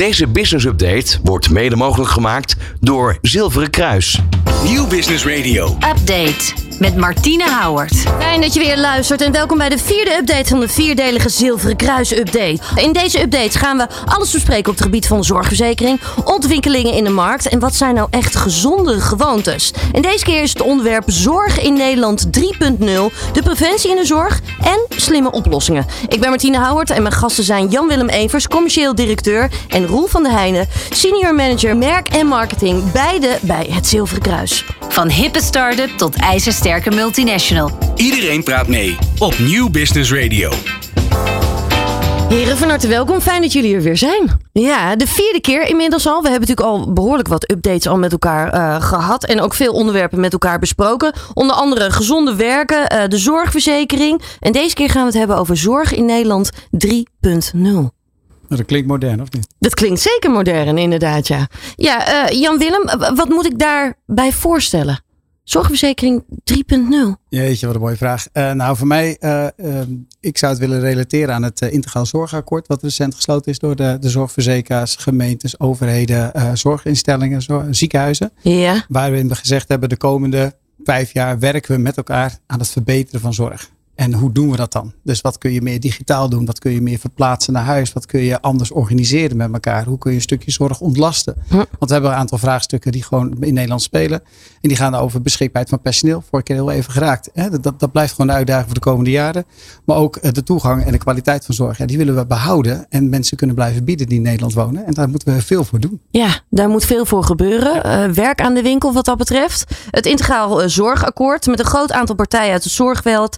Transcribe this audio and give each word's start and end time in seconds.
Deze 0.00 0.26
business 0.26 0.64
update 0.64 1.18
wordt 1.22 1.50
mede 1.50 1.76
mogelijk 1.76 2.10
gemaakt 2.10 2.56
door 2.80 3.18
Zilveren 3.22 3.70
Kruis. 3.70 4.20
Nieuw 4.64 4.86
Business 4.86 5.24
Radio. 5.26 5.66
Update 5.66 6.69
met 6.80 6.96
Martine 6.96 7.44
Houwert. 7.44 7.96
Fijn 8.18 8.40
dat 8.40 8.54
je 8.54 8.60
weer 8.60 8.78
luistert 8.78 9.20
en 9.20 9.32
welkom 9.32 9.58
bij 9.58 9.68
de 9.68 9.78
vierde 9.78 10.16
update 10.16 10.48
van 10.48 10.60
de 10.60 10.68
vierdelige 10.68 11.28
Zilveren 11.28 11.76
Kruis 11.76 12.16
update. 12.16 12.58
In 12.74 12.92
deze 12.92 13.22
update 13.22 13.58
gaan 13.58 13.76
we 13.76 13.86
alles 14.04 14.30
bespreken 14.30 14.70
op 14.70 14.76
het 14.76 14.84
gebied 14.84 15.06
van 15.06 15.18
de 15.18 15.24
zorgverzekering, 15.24 16.00
ontwikkelingen 16.24 16.92
in 16.92 17.04
de 17.04 17.10
markt 17.10 17.48
en 17.48 17.58
wat 17.58 17.74
zijn 17.74 17.94
nou 17.94 18.08
echt 18.10 18.36
gezonde 18.36 19.00
gewoontes. 19.00 19.72
En 19.92 20.02
deze 20.02 20.24
keer 20.24 20.42
is 20.42 20.52
het 20.52 20.62
onderwerp 20.62 21.04
Zorg 21.06 21.60
in 21.60 21.74
Nederland 21.74 22.24
3.0, 22.24 22.30
de 23.32 23.42
preventie 23.42 23.90
in 23.90 23.96
de 23.96 24.06
zorg 24.06 24.40
en 24.62 24.86
slimme 24.88 25.30
oplossingen. 25.30 25.86
Ik 26.08 26.20
ben 26.20 26.28
Martine 26.28 26.58
Houwert 26.58 26.90
en 26.90 27.02
mijn 27.02 27.14
gasten 27.14 27.44
zijn 27.44 27.68
Jan-Willem 27.68 28.08
Evers, 28.08 28.48
commercieel 28.48 28.94
directeur 28.94 29.50
en 29.68 29.86
Roel 29.86 30.06
van 30.06 30.22
der 30.22 30.32
Heijnen, 30.32 30.68
senior 30.90 31.34
manager 31.34 31.76
merk 31.76 32.08
en 32.08 32.26
marketing, 32.26 32.92
beide 32.92 33.38
bij 33.40 33.66
het 33.70 33.86
Zilveren 33.86 34.22
Kruis. 34.22 34.64
Van 34.88 35.08
hippe 35.08 35.42
start-up 35.42 35.90
tot 35.96 36.16
multinational. 36.78 37.70
Iedereen 37.96 38.42
praat 38.42 38.68
mee 38.68 38.96
op 39.18 39.38
Nieuw 39.38 39.70
Business 39.70 40.12
Radio. 40.12 40.50
Heren, 42.28 42.56
van 42.56 42.68
harte 42.68 42.88
welkom. 42.88 43.20
Fijn 43.20 43.42
dat 43.42 43.52
jullie 43.52 43.74
er 43.74 43.82
weer 43.82 43.96
zijn. 43.96 44.40
Ja, 44.52 44.96
de 44.96 45.06
vierde 45.06 45.40
keer 45.40 45.68
inmiddels 45.68 46.06
al. 46.06 46.22
We 46.22 46.28
hebben 46.28 46.48
natuurlijk 46.48 46.76
al 46.76 46.92
behoorlijk 46.92 47.28
wat 47.28 47.50
updates 47.50 47.86
al 47.86 47.98
met 47.98 48.12
elkaar 48.12 48.52
eh, 48.52 48.82
gehad. 48.82 49.24
En 49.24 49.40
ook 49.40 49.54
veel 49.54 49.72
onderwerpen 49.72 50.20
met 50.20 50.32
elkaar 50.32 50.58
besproken. 50.58 51.12
Onder 51.34 51.56
andere 51.56 51.90
gezonde 51.90 52.34
werken, 52.36 52.88
eh, 52.88 53.08
de 53.08 53.18
zorgverzekering. 53.18 54.22
En 54.40 54.52
deze 54.52 54.74
keer 54.74 54.90
gaan 54.90 55.02
we 55.02 55.08
het 55.08 55.18
hebben 55.18 55.36
over 55.36 55.56
zorg 55.56 55.94
in 55.94 56.04
Nederland 56.04 56.50
3.0. 56.70 57.90
Dat 58.48 58.64
klinkt 58.64 58.88
modern, 58.88 59.20
of 59.20 59.30
niet? 59.30 59.46
Dat 59.58 59.74
klinkt 59.74 60.00
zeker 60.00 60.30
modern, 60.30 60.78
inderdaad, 60.78 61.28
ja. 61.28 61.48
Ja, 61.76 62.28
uh, 62.30 62.40
Jan-Willem, 62.40 63.14
wat 63.14 63.28
moet 63.28 63.46
ik 63.46 63.58
daarbij 63.58 64.32
voorstellen? 64.32 65.08
Zorgverzekering 65.50 66.24
3.0. 66.28 67.20
Jeetje, 67.28 67.66
wat 67.66 67.74
een 67.74 67.80
mooie 67.80 67.96
vraag. 67.96 68.26
Uh, 68.32 68.52
nou, 68.52 68.76
voor 68.76 68.86
mij, 68.86 69.16
uh, 69.20 69.46
uh, 69.56 69.80
ik 70.20 70.38
zou 70.38 70.52
het 70.52 70.60
willen 70.60 70.80
relateren 70.80 71.34
aan 71.34 71.42
het 71.42 71.60
Integraal 71.60 72.06
Zorgakkoord, 72.06 72.66
wat 72.66 72.82
recent 72.82 73.14
gesloten 73.14 73.52
is 73.52 73.58
door 73.58 73.76
de, 73.76 73.96
de 74.00 74.08
zorgverzekeraars, 74.08 74.96
gemeentes, 74.96 75.60
overheden, 75.60 76.32
zorginstellingen, 76.58 77.42
zorg, 77.42 77.66
ziekenhuizen. 77.70 78.32
Ja. 78.40 78.84
Waarin 78.88 79.28
we 79.28 79.34
gezegd 79.34 79.68
hebben, 79.68 79.88
de 79.88 79.96
komende 79.96 80.54
vijf 80.84 81.12
jaar 81.12 81.38
werken 81.38 81.74
we 81.74 81.80
met 81.80 81.96
elkaar 81.96 82.38
aan 82.46 82.58
het 82.58 82.68
verbeteren 82.68 83.20
van 83.20 83.34
zorg. 83.34 83.70
En 84.00 84.14
hoe 84.14 84.32
doen 84.32 84.50
we 84.50 84.56
dat 84.56 84.72
dan? 84.72 84.92
Dus 85.02 85.20
wat 85.20 85.38
kun 85.38 85.52
je 85.52 85.62
meer 85.62 85.80
digitaal 85.80 86.28
doen? 86.28 86.46
Wat 86.46 86.58
kun 86.58 86.72
je 86.72 86.80
meer 86.80 86.98
verplaatsen 86.98 87.52
naar 87.52 87.64
huis? 87.64 87.92
Wat 87.92 88.06
kun 88.06 88.20
je 88.20 88.40
anders 88.40 88.70
organiseren 88.70 89.36
met 89.36 89.52
elkaar? 89.52 89.84
Hoe 89.84 89.98
kun 89.98 90.10
je 90.10 90.16
een 90.16 90.22
stukje 90.22 90.50
zorg 90.50 90.80
ontlasten? 90.80 91.36
Want 91.48 91.68
we 91.78 91.92
hebben 91.92 92.10
een 92.10 92.16
aantal 92.16 92.38
vraagstukken 92.38 92.92
die 92.92 93.02
gewoon 93.02 93.36
in 93.40 93.54
Nederland 93.54 93.82
spelen. 93.82 94.22
En 94.60 94.68
die 94.68 94.76
gaan 94.76 94.94
over 94.94 95.22
beschikbaarheid 95.22 95.68
van 95.68 95.80
personeel. 95.80 96.22
Vorige 96.30 96.42
keer 96.42 96.56
heel 96.56 96.70
even 96.70 96.92
geraakt. 96.92 97.30
Dat, 97.62 97.80
dat 97.80 97.92
blijft 97.92 98.10
gewoon 98.10 98.26
de 98.26 98.32
uitdaging 98.32 98.66
voor 98.66 98.74
de 98.74 98.80
komende 98.80 99.10
jaren. 99.10 99.44
Maar 99.84 99.96
ook 99.96 100.16
eh, 100.16 100.32
de 100.32 100.42
toegang 100.42 100.84
en 100.84 100.92
de 100.92 100.98
kwaliteit 100.98 101.44
van 101.44 101.54
zorg. 101.54 101.78
Ja, 101.78 101.86
die 101.86 101.98
willen 101.98 102.16
we 102.16 102.26
behouden. 102.26 102.86
En 102.88 103.08
mensen 103.08 103.36
kunnen 103.36 103.56
blijven 103.56 103.84
bieden 103.84 104.06
die 104.06 104.16
in 104.16 104.22
Nederland 104.22 104.54
wonen. 104.54 104.86
En 104.86 104.94
daar 104.94 105.08
moeten 105.08 105.34
we 105.34 105.42
veel 105.42 105.64
voor 105.64 105.80
doen. 105.80 106.00
Ja, 106.10 106.40
daar 106.50 106.68
moet 106.68 106.84
veel 106.84 107.06
voor 107.06 107.24
gebeuren. 107.24 107.86
Uh, 107.86 108.14
werk 108.14 108.40
aan 108.40 108.54
de 108.54 108.62
winkel 108.62 108.92
wat 108.92 109.04
dat 109.04 109.18
betreft. 109.18 109.64
Het 109.90 110.06
integraal 110.06 110.62
uh, 110.62 110.68
zorgakkoord 110.68 111.46
met 111.46 111.58
een 111.58 111.64
groot 111.64 111.92
aantal 111.92 112.14
partijen 112.14 112.52
uit 112.52 112.62
de 112.62 112.68
zorgveld. 112.68 113.36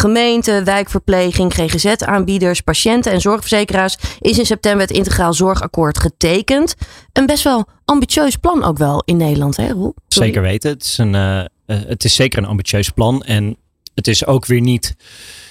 Gemeente, 0.00 0.62
wijkverpleging, 0.64 1.54
GGZ-aanbieders, 1.54 2.60
patiënten 2.60 3.12
en 3.12 3.20
zorgverzekeraars. 3.20 3.96
Is 4.20 4.38
in 4.38 4.46
september 4.46 4.86
het 4.86 4.96
integraal 4.96 5.34
zorgakkoord 5.34 5.98
getekend. 5.98 6.74
Een 7.12 7.26
best 7.26 7.44
wel 7.44 7.66
ambitieus 7.84 8.36
plan 8.36 8.64
ook 8.64 8.78
wel 8.78 9.02
in 9.04 9.16
Nederland, 9.16 9.56
hè 9.56 9.68
Roel? 9.68 9.94
Zeker 10.08 10.42
weten. 10.42 10.70
Het 10.70 10.84
is, 10.84 10.98
een, 10.98 11.14
uh, 11.14 11.42
het 11.66 12.04
is 12.04 12.14
zeker 12.14 12.38
een 12.38 12.48
ambitieus 12.48 12.90
plan. 12.90 13.22
En 13.22 13.56
het 13.94 14.06
is 14.06 14.26
ook 14.26 14.46
weer 14.46 14.60
niet 14.60 14.96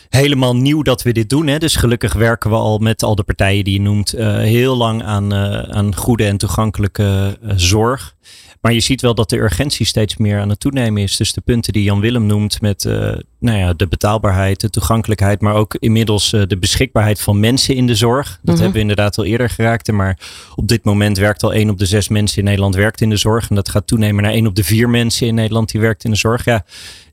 helemaal 0.10 0.56
nieuw 0.56 0.81
dat 0.81 1.02
we 1.02 1.12
dit 1.12 1.30
doen. 1.30 1.48
Hè. 1.48 1.58
Dus 1.58 1.76
gelukkig 1.76 2.14
werken 2.14 2.50
we 2.50 2.56
al 2.56 2.78
met 2.78 3.04
al 3.04 3.16
de 3.16 3.24
partijen 3.24 3.64
die 3.64 3.74
je 3.74 3.81
noemt 3.81 4.16
uh, 4.16 4.38
heel 4.38 4.76
lang 4.76 5.04
aan, 5.04 5.34
aan 5.74 5.96
goede 5.96 6.26
en 6.26 6.38
toegankelijke 6.38 7.38
zorg. 7.56 8.16
Maar 8.62 8.74
je 8.74 8.80
ziet 8.80 9.02
wel 9.02 9.16
dat 9.16 9.30
de 9.30 9.38
urgentie 9.38 9.86
steeds 9.86 10.18
meer 10.18 10.40
aan 10.40 10.50
het 10.50 10.59
toenemen 10.59 11.03
is. 11.03 11.18
Dus 11.18 11.34
de 11.34 11.42
punten 11.42 11.74
die 11.74 11.84
Jan 11.84 12.00
Willem 12.00 12.25
noemt 12.25 12.62
met 12.62 12.84
uh, 12.84 12.94
nou 13.40 13.58
ja, 13.58 13.74
de 13.74 13.88
betaalbaarheid, 13.88 14.59
de 14.59 14.70
toegankelijkheid, 14.70 15.42
maar 15.42 15.53
ook 15.53 15.75
inmiddels 15.75 16.34
uh, 16.34 16.42
de 16.47 16.58
beschikbaarheid 16.58 17.22
van 17.22 17.40
mensen 17.40 17.75
in 17.75 17.88
de 17.88 17.96
zorg. 17.96 18.28
Dat 18.28 18.38
mm-hmm. 18.42 18.56
hebben 18.56 18.74
we 18.74 18.80
inderdaad 18.80 19.18
al 19.18 19.25
eerder 19.25 19.50
geraakt. 19.50 19.92
Maar 19.92 20.19
op 20.56 20.68
dit 20.68 20.84
moment 20.84 21.18
werkt 21.18 21.44
al 21.44 21.53
één 21.53 21.69
op 21.69 21.78
de 21.78 21.86
zes 21.86 22.08
mensen 22.08 22.38
in 22.38 22.44
Nederland 22.44 22.75
werkt 22.75 23.02
in 23.02 23.09
de 23.09 23.18
zorg. 23.18 23.50
En 23.50 23.56
dat 23.56 23.69
gaat 23.69 23.88
toenemen 23.88 24.24
naar 24.24 24.34
één 24.34 24.48
op 24.48 24.56
de 24.56 24.64
vier 24.64 24.90
mensen 24.90 25.28
in 25.28 25.36
Nederland 25.36 25.72
die 25.72 25.81
werkt 25.81 26.03
in 26.03 26.12
de 26.12 26.18
zorg. 26.18 26.46
Ja, 26.46 26.66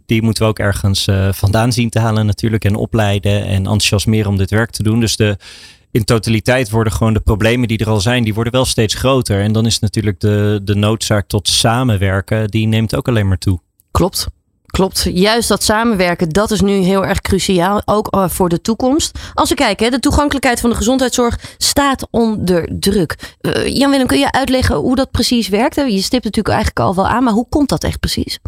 die 0.07 0.23
moeten 0.23 0.43
we 0.43 0.49
ook 0.49 0.59
ergens 0.59 1.07
uh, 1.07 1.33
vandaan 1.33 1.73
zien 1.73 1.91
te 1.91 1.99
halen 1.99 2.27
natuurlijk. 2.27 2.65
En 2.65 2.75
opleiden 2.75 3.45
en 3.45 3.57
enthousiasmeren 3.57 4.31
om 4.31 4.37
dit 4.37 4.51
werk 4.51 4.71
te 4.71 4.83
doen. 4.83 5.01
Dus 5.01 5.17
de 5.17 5.37
in 5.97 6.05
totaliteit 6.05 6.71
worden 6.71 6.93
gewoon 6.93 7.13
de 7.13 7.21
problemen 7.21 7.69
die 7.69 7.79
er 7.79 7.89
al 7.89 8.01
zijn, 8.01 8.25
die 8.25 8.35
worden 8.35 8.53
wel 8.53 8.65
steeds 8.65 8.95
groter. 8.95 9.41
En 9.41 9.53
dan 9.53 9.67
is 9.67 9.79
natuurlijk 9.79 10.21
de, 10.21 10.61
de 10.63 10.75
noodzaak 10.75 11.29
tot 11.29 11.49
samenwerken, 11.49 12.49
die 12.49 12.67
neemt 12.67 12.97
ook 12.97 13.09
alleen 13.09 13.29
maar 13.29 13.39
toe. 13.39 13.61
Klopt. 13.91 14.27
Klopt, 14.67 15.09
juist 15.13 15.49
dat 15.49 15.63
samenwerken, 15.63 16.29
dat 16.29 16.51
is 16.51 16.61
nu 16.61 16.73
heel 16.73 17.05
erg 17.05 17.21
cruciaal, 17.21 17.83
ook 17.85 18.09
eh, 18.09 18.29
voor 18.29 18.49
de 18.49 18.61
toekomst. 18.61 19.19
Als 19.35 19.49
we 19.49 19.55
kijken, 19.55 19.91
de 19.91 20.01
toegankelijkheid 20.01 20.61
van 20.61 20.71
de 20.71 20.77
gezondheidszorg 20.77 21.39
staat 21.59 22.07
onder 22.11 22.69
druk. 22.81 23.37
Uh, 23.41 23.77
Jan-Willem, 23.77 24.07
kun 24.07 24.19
je 24.19 24.33
uitleggen 24.33 24.77
hoe 24.77 24.97
dat 24.97 25.11
precies 25.11 25.49
werkt? 25.49 25.75
Je 25.75 26.03
stipt 26.03 26.25
natuurlijk 26.25 26.55
eigenlijk 26.55 26.81
al 26.81 26.95
wel 26.95 27.07
aan, 27.07 27.25
maar 27.25 27.33
hoe 27.33 27.49
komt 27.49 27.69
dat 27.69 27.85
echt 27.85 28.01
precies? 28.01 28.39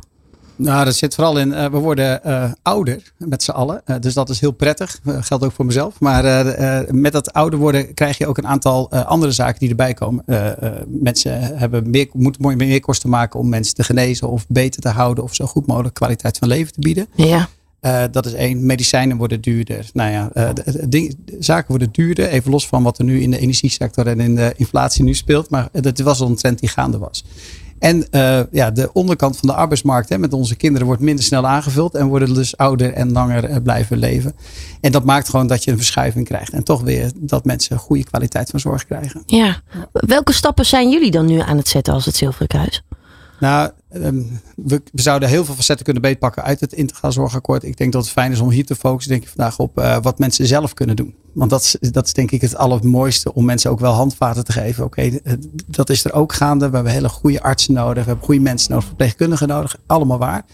Nou, 0.59 0.85
dat 0.85 0.95
zit 0.95 1.15
vooral 1.15 1.39
in, 1.39 1.49
uh, 1.49 1.67
we 1.67 1.79
worden 1.79 2.21
uh, 2.27 2.53
ouder 2.63 3.13
met 3.17 3.43
z'n 3.43 3.51
allen. 3.51 3.83
Uh, 3.87 3.97
dus 4.01 4.15
dat 4.15 4.29
is 4.29 4.41
heel 4.41 4.53
prettig. 4.53 5.01
geldt 5.21 5.45
ook 5.45 5.53
voor 5.53 5.67
mezelf. 5.67 6.01
Maar 6.01 6.47
met 6.95 7.13
dat 7.13 7.33
ouder 7.33 7.59
worden 7.59 7.95
krijg 7.95 8.19
je 8.19 8.27
ook 8.27 8.39
een 8.39 8.47
aantal 8.47 8.91
andere 8.91 9.33
zaken 9.33 9.59
die 9.59 9.69
erbij 9.69 9.95
komen. 9.95 10.25
mensen 10.89 11.57
hebben 11.59 11.91
meer, 11.91 12.09
moeten 12.13 12.57
meer 12.57 12.81
kosten 12.81 13.11
maken 13.11 13.41
om 13.41 13.49
mensen 13.49 13.75
te 13.75 13.85
genezen 13.85 14.29
of 14.29 14.47
beter 14.49 14.83
te 14.83 14.89
houden. 14.89 15.25
Of 15.25 15.35
zo 15.35 15.47
goed 15.47 15.67
mogelijk 15.67 15.95
kwaliteit 15.95 16.39
van 16.39 16.49
leven 16.49 16.73
te 16.73 16.81
bieden. 16.81 17.07
Ja. 17.15 17.49
dat 18.11 18.27
is 18.27 18.33
één. 18.33 18.67
Medicijnen 18.67 19.17
worden 19.17 19.41
duurder. 19.41 19.91
Nou 19.93 20.11
ja, 20.11 20.53
zaken 21.39 21.69
worden 21.69 21.89
duurder. 21.93 22.29
Even 22.29 22.51
los 22.51 22.69
van 22.69 22.83
wat 22.83 22.99
er 22.99 23.05
nu 23.05 23.21
in 23.21 23.31
de 23.31 23.39
energiesector 23.39 24.07
en 24.07 24.21
in 24.21 24.35
de 24.35 24.53
inflatie 24.57 25.05
nu 25.05 25.15
speelt. 25.15 25.51
Maar 25.51 25.69
dat 25.73 25.99
was 25.99 26.21
al 26.21 26.29
een 26.29 26.37
trend 26.37 26.59
die 26.59 26.69
gaande 26.69 26.99
was. 26.99 27.25
En 27.79 28.07
uh, 28.11 28.41
ja, 28.51 28.71
de 28.71 28.93
onderkant 28.93 29.37
van 29.37 29.49
de 29.49 29.55
arbeidsmarkt 29.55 30.09
hè, 30.09 30.19
met 30.19 30.33
onze 30.33 30.57
kinderen 30.57 30.87
wordt 30.87 31.03
minder 31.03 31.25
snel 31.25 31.47
aangevuld. 31.47 31.95
En 31.95 32.07
worden 32.07 32.35
dus 32.35 32.57
ouder 32.57 32.93
en 32.93 33.13
langer 33.13 33.51
uh, 33.51 33.57
blijven 33.63 33.99
leven. 33.99 34.35
En 34.81 34.93
dat 34.93 35.05
maakt 35.05 35.29
gewoon 35.29 35.47
dat 35.47 35.65
je 35.65 35.71
een 35.71 35.77
verschuiving 35.77 36.25
krijgt. 36.25 36.53
En 36.53 36.65
toch 36.65 36.83
weer 36.83 37.11
dat 37.15 37.45
mensen 37.45 37.79
goede 37.79 38.05
kwaliteit 38.05 38.51
van 38.51 38.61
zorg 38.61 38.87
krijgen. 38.87 39.23
Ja. 39.27 39.61
Welke 39.93 40.33
stappen 40.33 40.67
zijn 40.67 40.91
jullie 40.91 41.11
dan 41.11 41.27
nu 41.27 41.41
aan 41.41 41.57
het 41.57 41.69
zetten 41.69 41.95
als 41.95 42.05
het 42.05 42.17
Zilveren 42.17 42.47
Kruis? 42.49 42.83
Nou, 43.41 43.71
um, 43.95 44.41
we, 44.57 44.83
we, 44.93 45.03
zouden 45.03 45.29
heel 45.29 45.45
veel 45.45 45.55
facetten 45.55 45.85
kunnen 45.85 46.03
beetpakken 46.03 46.43
uit 46.43 46.61
het 46.61 46.73
integraal 46.73 47.13
zorgakkoord. 47.13 47.65
Ik 47.65 47.77
denk 47.77 47.93
dat 47.93 48.03
het 48.03 48.13
fijn 48.13 48.33
is 48.33 48.41
om 48.41 48.51
hier 48.51 48.67
te 48.67 48.77
focussen, 48.77 49.13
denk 49.13 49.23
ik 49.23 49.29
vandaag 49.29 49.59
op 49.59 49.79
uh, 49.79 49.97
wat 50.03 50.19
mensen 50.19 50.47
zelf 50.47 50.75
kunnen 50.75 50.97
doen. 50.97 51.15
Want 51.33 51.51
dat 51.51 51.63
is, 51.63 51.91
dat 51.91 52.07
is 52.07 52.13
denk 52.13 52.31
ik 52.31 52.41
het 52.41 52.57
allermooiste 52.57 53.35
om 53.35 53.45
mensen 53.45 53.71
ook 53.71 53.81
wel 53.81 53.93
handvaten 53.93 54.45
te 54.45 54.53
geven. 54.53 54.85
Oké, 54.85 55.01
okay, 55.01 55.39
dat 55.67 55.91
is 55.91 56.05
er 56.05 56.13
ook 56.13 56.33
gaande. 56.33 56.69
We 56.69 56.75
hebben 56.75 56.93
hele 56.93 57.09
goede 57.09 57.43
artsen 57.43 57.75
nodig. 57.75 58.03
We 58.03 58.09
hebben 58.09 58.25
goede 58.25 58.41
mensen 58.41 58.71
nodig, 58.71 58.87
verpleegkundigen 58.87 59.49
nodig. 59.49 59.77
Allemaal 59.87 60.19
waar. 60.19 60.45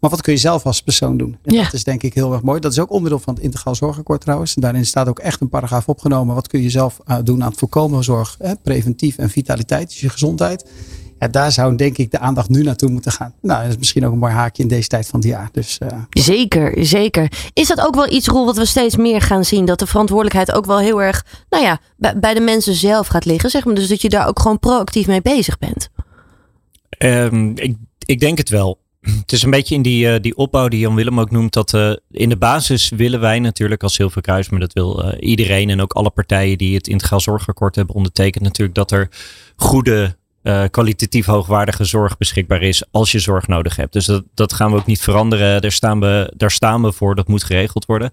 Maar 0.00 0.10
wat 0.10 0.22
kun 0.22 0.32
je 0.32 0.38
zelf 0.38 0.66
als 0.66 0.82
persoon 0.82 1.16
doen? 1.16 1.38
En 1.42 1.54
ja. 1.54 1.62
dat 1.62 1.72
is 1.72 1.84
denk 1.84 2.02
ik 2.02 2.14
heel 2.14 2.32
erg 2.32 2.42
mooi. 2.42 2.60
Dat 2.60 2.72
is 2.72 2.78
ook 2.78 2.90
onderdeel 2.90 3.18
van 3.18 3.34
het 3.34 3.42
integraal 3.42 3.74
zorgakkoord 3.74 4.20
trouwens. 4.20 4.54
En 4.54 4.60
daarin 4.60 4.86
staat 4.86 5.08
ook 5.08 5.18
echt 5.18 5.40
een 5.40 5.48
paragraaf 5.48 5.88
opgenomen. 5.88 6.34
Wat 6.34 6.48
kun 6.48 6.62
je 6.62 6.70
zelf 6.70 7.00
uh, 7.06 7.16
doen 7.22 7.42
aan 7.42 7.50
het 7.50 7.58
voorkomen 7.58 8.04
zorg, 8.04 8.36
hè, 8.38 8.56
preventief 8.56 9.18
en 9.18 9.30
vitaliteit, 9.30 9.88
dus 9.88 10.00
je 10.00 10.08
gezondheid. 10.08 10.64
Ja, 11.18 11.28
daar 11.28 11.52
zou 11.52 11.76
denk 11.76 11.98
ik 11.98 12.10
de 12.10 12.18
aandacht 12.18 12.48
nu 12.48 12.62
naartoe 12.62 12.90
moeten 12.90 13.12
gaan. 13.12 13.34
Nou, 13.40 13.62
dat 13.62 13.70
is 13.70 13.78
misschien 13.78 14.06
ook 14.06 14.12
een 14.12 14.18
mooi 14.18 14.32
haakje 14.32 14.62
in 14.62 14.68
deze 14.68 14.88
tijd 14.88 15.06
van 15.06 15.20
het 15.20 15.28
jaar. 15.28 15.48
Dus, 15.52 15.78
uh... 15.82 15.88
Zeker, 16.10 16.84
zeker. 16.86 17.32
Is 17.52 17.68
dat 17.68 17.80
ook 17.80 17.94
wel 17.94 18.12
iets, 18.12 18.26
Roel, 18.26 18.44
wat 18.44 18.56
we 18.56 18.66
steeds 18.66 18.96
meer 18.96 19.20
gaan 19.20 19.44
zien? 19.44 19.64
Dat 19.64 19.78
de 19.78 19.86
verantwoordelijkheid 19.86 20.52
ook 20.52 20.66
wel 20.66 20.78
heel 20.78 21.02
erg, 21.02 21.24
nou 21.48 21.64
ja, 21.64 21.80
bij, 21.96 22.18
bij 22.18 22.34
de 22.34 22.40
mensen 22.40 22.74
zelf 22.74 23.06
gaat 23.06 23.24
liggen. 23.24 23.50
Zeg 23.50 23.64
maar. 23.64 23.74
Dus 23.74 23.88
dat 23.88 24.02
je 24.02 24.08
daar 24.08 24.28
ook 24.28 24.40
gewoon 24.40 24.58
proactief 24.58 25.06
mee 25.06 25.22
bezig 25.22 25.58
bent. 25.58 25.88
Um, 26.98 27.52
ik, 27.56 27.76
ik 28.04 28.20
denk 28.20 28.38
het 28.38 28.48
wel. 28.48 28.82
Het 29.00 29.32
is 29.32 29.42
een 29.42 29.50
beetje 29.50 29.74
in 29.74 29.82
die, 29.82 30.06
uh, 30.06 30.14
die 30.20 30.36
opbouw 30.36 30.68
die 30.68 30.80
Jan 30.80 30.94
Willem 30.94 31.20
ook 31.20 31.30
noemt. 31.30 31.52
Dat 31.52 31.72
uh, 31.72 31.92
in 32.10 32.28
de 32.28 32.36
basis 32.36 32.88
willen 32.88 33.20
wij 33.20 33.38
natuurlijk 33.38 33.82
als 33.82 33.94
Zilverkruis, 33.94 34.48
maar 34.48 34.60
dat 34.60 34.72
wil 34.72 35.04
uh, 35.04 35.12
iedereen 35.20 35.70
en 35.70 35.80
ook 35.80 35.92
alle 35.92 36.10
partijen 36.10 36.58
die 36.58 36.74
het 36.74 36.88
integraal 36.88 37.20
zorgakkoord 37.20 37.74
hebben 37.74 37.94
ondertekend, 37.94 38.44
natuurlijk 38.44 38.76
dat 38.76 38.90
er 38.90 39.08
goede 39.56 40.16
uh, 40.44 40.64
kwalitatief 40.70 41.26
hoogwaardige 41.26 41.84
zorg 41.84 42.16
beschikbaar 42.16 42.62
is 42.62 42.84
als 42.90 43.12
je 43.12 43.18
zorg 43.18 43.46
nodig 43.46 43.76
hebt. 43.76 43.92
Dus 43.92 44.06
dat, 44.06 44.24
dat 44.34 44.52
gaan 44.52 44.70
we 44.70 44.76
ook 44.76 44.86
niet 44.86 45.02
veranderen. 45.02 45.62
Daar 45.62 45.72
staan 45.72 46.00
we, 46.00 46.32
daar 46.36 46.50
staan 46.50 46.82
we 46.82 46.92
voor. 46.92 47.14
Dat 47.14 47.28
moet 47.28 47.44
geregeld 47.44 47.84
worden. 47.84 48.10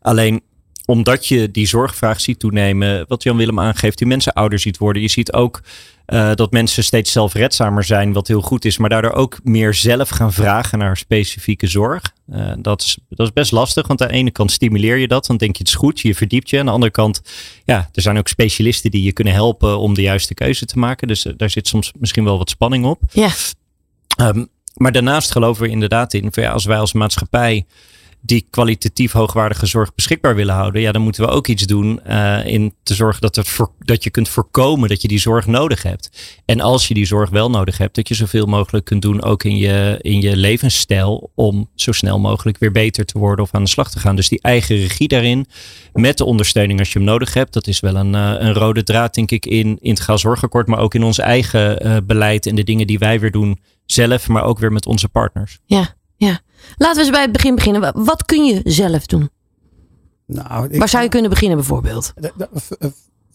Alleen 0.00 0.42
omdat 0.86 1.26
je 1.26 1.50
die 1.50 1.66
zorgvraag 1.66 2.20
ziet 2.20 2.38
toenemen, 2.38 3.04
wat 3.08 3.22
Jan 3.22 3.36
Willem 3.36 3.60
aangeeft, 3.60 3.98
die 3.98 4.06
mensen 4.06 4.32
ouder 4.32 4.58
ziet 4.58 4.78
worden. 4.78 5.02
Je 5.02 5.08
ziet 5.08 5.32
ook 5.32 5.62
uh, 6.06 6.34
dat 6.34 6.52
mensen 6.52 6.84
steeds 6.84 7.12
zelfredzamer 7.12 7.84
zijn, 7.84 8.12
wat 8.12 8.28
heel 8.28 8.40
goed 8.40 8.64
is, 8.64 8.78
maar 8.78 8.88
daardoor 8.88 9.12
ook 9.12 9.40
meer 9.42 9.74
zelf 9.74 10.08
gaan 10.08 10.32
vragen 10.32 10.78
naar 10.78 10.96
specifieke 10.96 11.66
zorg. 11.66 12.12
Uh, 12.32 12.52
dat, 12.58 12.82
is, 12.82 12.98
dat 13.08 13.26
is 13.26 13.32
best 13.32 13.52
lastig, 13.52 13.86
want 13.86 14.02
aan 14.02 14.08
de 14.08 14.14
ene 14.14 14.30
kant 14.30 14.52
stimuleer 14.52 14.96
je 14.96 15.08
dat, 15.08 15.26
dan 15.26 15.36
denk 15.36 15.56
je 15.56 15.58
het 15.58 15.68
is 15.68 15.74
goed, 15.74 16.00
je 16.00 16.14
verdiept 16.14 16.50
je. 16.50 16.58
Aan 16.58 16.66
de 16.66 16.72
andere 16.72 16.92
kant, 16.92 17.22
ja, 17.64 17.88
er 17.92 18.02
zijn 18.02 18.18
ook 18.18 18.28
specialisten 18.28 18.90
die 18.90 19.02
je 19.02 19.12
kunnen 19.12 19.32
helpen 19.32 19.78
om 19.78 19.94
de 19.94 20.02
juiste 20.02 20.34
keuze 20.34 20.66
te 20.66 20.78
maken. 20.78 21.08
Dus 21.08 21.24
uh, 21.24 21.32
daar 21.36 21.50
zit 21.50 21.68
soms 21.68 21.92
misschien 21.98 22.24
wel 22.24 22.38
wat 22.38 22.50
spanning 22.50 22.84
op. 22.84 23.02
Ja. 23.12 23.30
Um, 24.20 24.48
maar 24.74 24.92
daarnaast 24.92 25.30
geloven 25.30 25.62
we 25.62 25.68
inderdaad 25.68 26.14
in, 26.14 26.28
ja, 26.30 26.50
als 26.50 26.64
wij 26.64 26.78
als 26.78 26.92
maatschappij 26.92 27.66
die 28.26 28.46
kwalitatief 28.50 29.12
hoogwaardige 29.12 29.66
zorg 29.66 29.94
beschikbaar 29.94 30.34
willen 30.34 30.54
houden, 30.54 30.80
ja, 30.80 30.92
dan 30.92 31.02
moeten 31.02 31.24
we 31.24 31.30
ook 31.30 31.46
iets 31.46 31.62
doen 31.62 32.00
uh, 32.08 32.46
in 32.46 32.74
te 32.82 32.94
zorgen 32.94 33.20
dat, 33.20 33.36
het 33.36 33.48
voor, 33.48 33.72
dat 33.78 34.04
je 34.04 34.10
kunt 34.10 34.28
voorkomen 34.28 34.88
dat 34.88 35.02
je 35.02 35.08
die 35.08 35.18
zorg 35.18 35.46
nodig 35.46 35.82
hebt. 35.82 36.10
En 36.44 36.60
als 36.60 36.88
je 36.88 36.94
die 36.94 37.06
zorg 37.06 37.30
wel 37.30 37.50
nodig 37.50 37.78
hebt, 37.78 37.94
dat 37.94 38.08
je 38.08 38.14
zoveel 38.14 38.46
mogelijk 38.46 38.84
kunt 38.84 39.02
doen 39.02 39.22
ook 39.22 39.44
in 39.44 39.56
je, 39.56 39.98
in 40.00 40.20
je 40.20 40.36
levensstijl 40.36 41.30
om 41.34 41.70
zo 41.74 41.92
snel 41.92 42.18
mogelijk 42.18 42.58
weer 42.58 42.72
beter 42.72 43.04
te 43.04 43.18
worden 43.18 43.44
of 43.44 43.54
aan 43.54 43.64
de 43.64 43.70
slag 43.70 43.90
te 43.90 43.98
gaan. 43.98 44.16
Dus 44.16 44.28
die 44.28 44.42
eigen 44.42 44.76
regie 44.76 45.08
daarin, 45.08 45.46
met 45.92 46.18
de 46.18 46.24
ondersteuning 46.24 46.78
als 46.78 46.92
je 46.92 46.98
hem 46.98 47.08
nodig 47.08 47.34
hebt, 47.34 47.52
dat 47.52 47.66
is 47.66 47.80
wel 47.80 47.96
een, 47.96 48.14
uh, 48.14 48.34
een 48.38 48.54
rode 48.54 48.82
draad, 48.82 49.14
denk 49.14 49.30
ik, 49.30 49.46
in 49.46 49.78
integraal 49.80 50.18
zorgakkoord, 50.18 50.66
maar 50.66 50.78
ook 50.78 50.94
in 50.94 51.02
ons 51.02 51.18
eigen 51.18 51.86
uh, 51.86 51.96
beleid 52.04 52.46
en 52.46 52.54
de 52.54 52.64
dingen 52.64 52.86
die 52.86 52.98
wij 52.98 53.20
weer 53.20 53.30
doen 53.30 53.58
zelf, 53.86 54.28
maar 54.28 54.44
ook 54.44 54.58
weer 54.58 54.72
met 54.72 54.86
onze 54.86 55.08
partners. 55.08 55.58
Ja, 55.66 55.94
ja. 56.24 56.40
Laten 56.76 56.96
we 56.96 57.00
eens 57.02 57.10
bij 57.10 57.22
het 57.22 57.32
begin 57.32 57.54
beginnen. 57.54 58.04
Wat 58.04 58.24
kun 58.24 58.44
je 58.44 58.60
zelf 58.64 59.06
doen? 59.06 59.30
Nou, 60.26 60.68
ik, 60.70 60.78
Waar 60.78 60.88
zou 60.88 61.02
je 61.02 61.08
kunnen 61.08 61.30
beginnen 61.30 61.56
bijvoorbeeld? 61.58 62.12
v- 62.54 62.70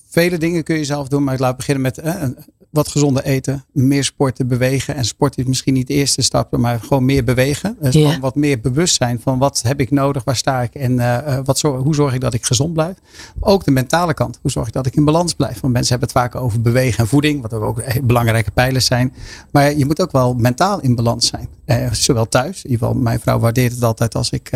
vele 0.09 0.37
dingen 0.37 0.63
kun 0.63 0.75
je 0.77 0.83
zelf 0.85 1.07
doen, 1.07 1.23
maar 1.23 1.33
ik 1.33 1.39
laat 1.39 1.57
beginnen 1.57 1.83
met 1.83 1.97
eh, 1.97 2.21
een- 2.21 2.37
wat 2.69 2.87
gezonder 2.87 3.23
eten, 3.23 3.65
meer 3.71 4.03
sporten, 4.03 4.47
bewegen. 4.47 4.95
En 4.95 5.05
sport 5.05 5.37
is 5.37 5.45
misschien 5.45 5.73
niet 5.73 5.87
de 5.87 5.93
eerste 5.93 6.21
stap, 6.21 6.57
maar 6.57 6.79
gewoon 6.79 7.05
meer 7.05 7.23
bewegen. 7.23 7.77
Dus 7.79 8.17
wat 8.19 8.35
meer 8.35 8.59
bewust 8.59 8.95
zijn 8.95 9.19
van 9.21 9.37
wat 9.37 9.61
heb 9.65 9.79
ik 9.79 9.91
nodig, 9.91 10.23
waar 10.23 10.35
sta 10.35 10.61
ik 10.61 10.75
en 10.75 10.99
eh, 10.99 11.37
eh, 11.37 11.45
wat 11.45 11.61
hoe 11.61 11.95
zorg 11.95 12.13
ik 12.13 12.21
dat 12.21 12.33
ik 12.33 12.45
gezond 12.45 12.73
blijf. 12.73 12.95
Ook 13.39 13.63
de 13.63 13.71
mentale 13.71 14.13
kant, 14.13 14.39
hoe 14.41 14.51
zorg 14.51 14.67
ik 14.67 14.73
dat 14.73 14.85
ik 14.85 14.95
in 14.95 15.05
balans 15.05 15.33
blijf. 15.33 15.59
Want 15.59 15.73
mensen 15.73 15.99
hebben 15.99 16.09
het 16.13 16.17
vaak 16.17 16.41
over 16.43 16.61
bewegen 16.61 16.99
en 16.99 17.07
voeding, 17.07 17.41
wat 17.41 17.53
ook 17.53 17.79
eh, 17.79 18.01
belangrijke 18.03 18.51
pijlers 18.51 18.85
zijn. 18.85 19.13
Maar 19.51 19.77
je 19.77 19.85
moet 19.85 20.01
ook 20.01 20.11
wel 20.11 20.33
mentaal 20.33 20.81
in 20.81 20.95
balans 20.95 21.27
zijn. 21.27 21.47
Zowel 21.91 22.27
thuis, 22.27 22.63
in 22.63 22.69
ieder 22.69 22.87
geval 22.87 23.01
mijn 23.01 23.19
vrouw 23.19 23.39
waardeert 23.39 23.71
het 23.71 23.83
altijd 23.83 24.15
als 24.15 24.29
ik 24.29 24.51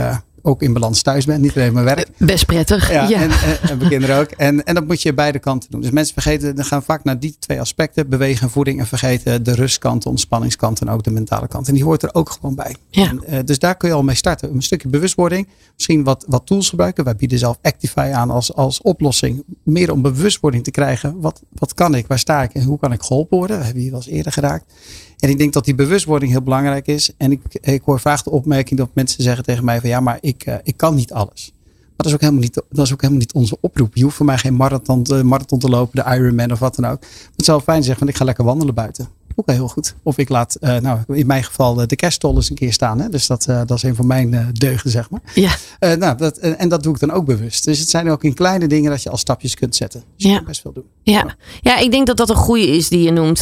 ook 0.45 0.61
in 0.61 0.73
balans 0.73 1.01
thuis 1.01 1.25
ben, 1.25 1.41
niet 1.41 1.55
alleen 1.55 1.73
mijn 1.73 1.85
werk. 1.85 2.07
Best 2.17 2.45
prettig. 2.45 2.91
Ja, 2.91 3.07
Ja. 3.07 3.21
En, 3.21 3.29
en, 3.29 3.61
en 3.69 3.77
mijn 3.77 3.89
kinderen 3.89 4.17
ook. 4.17 4.29
En, 4.29 4.63
en 4.63 4.75
dat 4.75 4.87
moet 4.87 5.01
je 5.01 5.13
beide 5.13 5.39
kanten 5.39 5.71
doen. 5.71 5.81
Dus 5.81 5.91
mensen 5.91 6.13
vergeten, 6.13 6.55
dan 6.55 6.65
gaan 6.65 6.83
vaak 6.83 7.03
naar 7.03 7.19
die 7.19 7.35
twee 7.39 7.59
aspecten, 7.59 8.09
bewegen 8.09 8.41
en 8.41 8.49
voeding, 8.49 8.79
en 8.79 8.87
vergeten 8.87 9.43
de 9.43 9.53
rustkant, 9.53 10.03
de 10.03 10.09
ontspanningskant 10.09 10.81
en 10.81 10.89
ook 10.89 11.03
de 11.03 11.11
mentale 11.11 11.47
kant. 11.47 11.67
En 11.67 11.73
die 11.73 11.83
hoort 11.83 12.03
er 12.03 12.13
ook 12.13 12.29
gewoon 12.29 12.55
bij. 12.55 12.75
Ja. 12.89 13.07
En, 13.07 13.23
eh, 13.23 13.39
dus 13.45 13.59
daar 13.59 13.77
kun 13.77 13.89
je 13.89 13.95
al 13.95 14.03
mee 14.03 14.15
starten. 14.15 14.53
Een 14.53 14.61
stukje 14.61 14.89
bewustwording, 14.89 15.47
misschien 15.75 16.03
wat, 16.03 16.25
wat 16.27 16.45
tools 16.45 16.69
gebruiken. 16.69 17.03
Wij 17.03 17.15
bieden 17.15 17.39
zelf 17.39 17.57
Actify 17.61 18.11
aan 18.13 18.29
als, 18.29 18.53
als 18.53 18.81
oplossing. 18.81 19.43
Meer 19.63 19.91
om 19.91 20.01
bewustwording 20.01 20.63
te 20.63 20.71
krijgen. 20.71 21.21
Wat, 21.21 21.41
wat 21.49 21.73
kan 21.73 21.95
ik, 21.95 22.07
waar 22.07 22.19
sta 22.19 22.43
ik 22.43 22.53
en 22.53 22.63
hoe 22.63 22.79
kan 22.79 22.91
ik 22.91 23.01
geholpen 23.01 23.37
worden? 23.37 23.57
We 23.57 23.63
hebben 23.63 23.81
hier 23.81 23.91
wel 23.91 23.99
eens 23.99 24.09
eerder 24.09 24.31
geraakt. 24.31 24.65
En 25.23 25.29
ik 25.29 25.37
denk 25.37 25.53
dat 25.53 25.65
die 25.65 25.75
bewustwording 25.75 26.31
heel 26.31 26.41
belangrijk 26.41 26.87
is. 26.87 27.11
En 27.17 27.31
ik, 27.31 27.41
ik 27.61 27.81
hoor 27.85 27.99
vaak 27.99 28.23
de 28.23 28.29
opmerking 28.29 28.79
dat 28.79 28.89
mensen 28.93 29.23
zeggen 29.23 29.43
tegen 29.43 29.65
mij 29.65 29.79
van 29.79 29.89
ja, 29.89 29.99
maar 29.99 30.17
ik, 30.21 30.43
eh, 30.43 30.55
ik 30.63 30.77
kan 30.77 30.95
niet 30.95 31.13
alles. 31.13 31.51
Maar 31.65 31.91
dat 31.95 32.05
is, 32.05 32.13
ook 32.13 32.19
helemaal 32.19 32.41
niet, 32.41 32.61
dat 32.69 32.85
is 32.85 32.93
ook 32.93 33.01
helemaal 33.01 33.21
niet 33.21 33.33
onze 33.33 33.57
oproep. 33.61 33.95
Je 33.95 34.03
hoeft 34.03 34.15
voor 34.15 34.25
mij 34.25 34.37
geen 34.37 34.55
marathon, 34.55 35.03
te- 35.03 35.23
marathon 35.23 35.59
te 35.59 35.69
lopen, 35.69 36.03
de 36.03 36.15
Ironman 36.15 36.51
of 36.51 36.59
wat 36.59 36.75
dan 36.75 36.91
ook. 36.91 37.03
Het 37.35 37.45
zou 37.45 37.61
fijn 37.61 37.81
zeggen 37.83 37.99
van 37.99 38.07
ik 38.07 38.15
ga 38.15 38.25
lekker 38.25 38.43
wandelen 38.43 38.73
buiten. 38.73 39.07
Ook 39.35 39.49
heel 39.51 39.67
goed. 39.67 39.95
Of 40.03 40.17
ik 40.17 40.29
laat, 40.29 40.55
eh, 40.55 40.77
nou 40.77 40.99
in 41.07 41.27
mijn 41.27 41.43
geval 41.43 41.81
eh, 41.81 41.87
de 41.87 41.95
kerststol 41.95 42.35
eens 42.35 42.49
een 42.49 42.55
keer 42.55 42.73
staan. 42.73 42.99
Hè? 42.99 43.09
Dus 43.09 43.27
dat, 43.27 43.45
eh, 43.47 43.61
dat 43.65 43.77
is 43.77 43.83
een 43.83 43.95
van 43.95 44.07
mijn 44.07 44.49
deugden 44.53 44.91
zeg 44.91 45.09
maar. 45.09 45.21
Ja. 45.35 45.55
Nou, 45.95 46.17
dat, 46.17 46.37
en 46.37 46.69
dat 46.69 46.83
doe 46.83 46.93
ik 46.93 46.99
dan 46.99 47.11
ook 47.11 47.25
bewust. 47.25 47.65
Dus 47.65 47.79
het 47.79 47.89
zijn 47.89 48.09
ook 48.09 48.23
in 48.23 48.33
kleine 48.33 48.67
dingen 48.67 48.91
dat 48.91 49.03
je 49.03 49.09
al 49.09 49.17
stapjes 49.17 49.55
kunt 49.55 49.75
zetten. 49.75 50.03
Dus 50.17 50.27
je 50.27 50.33
Ja. 50.33 50.43
best 50.43 50.61
veel 50.61 50.73
doen. 50.73 50.83
Ja. 51.03 51.35
ja, 51.61 51.77
ik 51.77 51.91
denk 51.91 52.07
dat 52.07 52.17
dat 52.17 52.29
een 52.29 52.35
goede 52.35 52.67
is 52.67 52.89
die 52.89 53.01
je 53.01 53.11
noemt. 53.11 53.39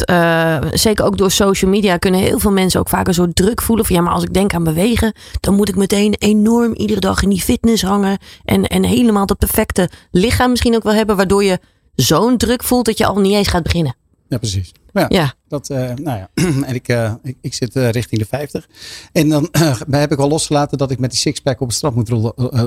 Zeker 0.80 1.04
ook 1.04 1.18
door 1.18 1.30
social 1.30 1.70
media 1.70 1.96
kunnen 1.96 2.20
heel 2.20 2.38
veel 2.38 2.50
mensen 2.50 2.80
ook 2.80 2.88
vaak 2.88 3.06
een 3.06 3.14
soort 3.14 3.36
druk 3.36 3.62
voelen. 3.62 3.84
Van 3.86 3.96
ja, 3.96 4.02
maar 4.02 4.12
als 4.12 4.22
ik 4.24 4.34
denk 4.34 4.54
aan 4.54 4.64
bewegen, 4.64 5.14
dan 5.40 5.54
moet 5.54 5.68
ik 5.68 5.76
meteen 5.76 6.14
enorm 6.18 6.74
iedere 6.74 7.00
dag 7.00 7.22
in 7.22 7.28
die 7.28 7.40
fitness 7.42 7.82
hangen. 7.82 8.18
En, 8.44 8.66
en 8.66 8.84
helemaal 8.84 9.26
dat 9.26 9.38
perfecte 9.38 9.90
lichaam 10.10 10.50
misschien 10.50 10.74
ook 10.74 10.82
wel 10.82 10.94
hebben. 10.94 11.16
Waardoor 11.16 11.44
je 11.44 11.58
zo'n 11.94 12.36
druk 12.36 12.62
voelt 12.62 12.84
dat 12.86 12.98
je 12.98 13.06
al 13.06 13.20
niet 13.20 13.32
eens 13.34 13.48
gaat 13.48 13.62
beginnen. 13.62 13.96
Ja, 14.28 14.38
precies. 14.38 14.72
Ja, 14.92 15.06
Ja, 15.08 15.34
Dat, 15.48 15.68
eh, 15.68 15.94
nou 15.94 16.18
ja, 16.18 16.28
en 16.68 16.74
ik, 16.74 16.88
eh, 16.88 17.14
ik, 17.22 17.36
ik 17.40 17.54
zit 17.54 17.76
eh, 17.76 17.90
richting 17.90 18.20
de 18.20 18.26
50. 18.26 18.68
En 19.12 19.28
dan 19.28 19.48
heb 19.90 20.12
ik 20.12 20.18
al 20.18 20.28
losgelaten 20.28 20.78
dat 20.78 20.90
ik 20.90 20.98
met 20.98 21.10
die 21.10 21.18
sixpack 21.18 21.60
op 21.60 21.66
het 21.66 21.76
strand 21.76 21.94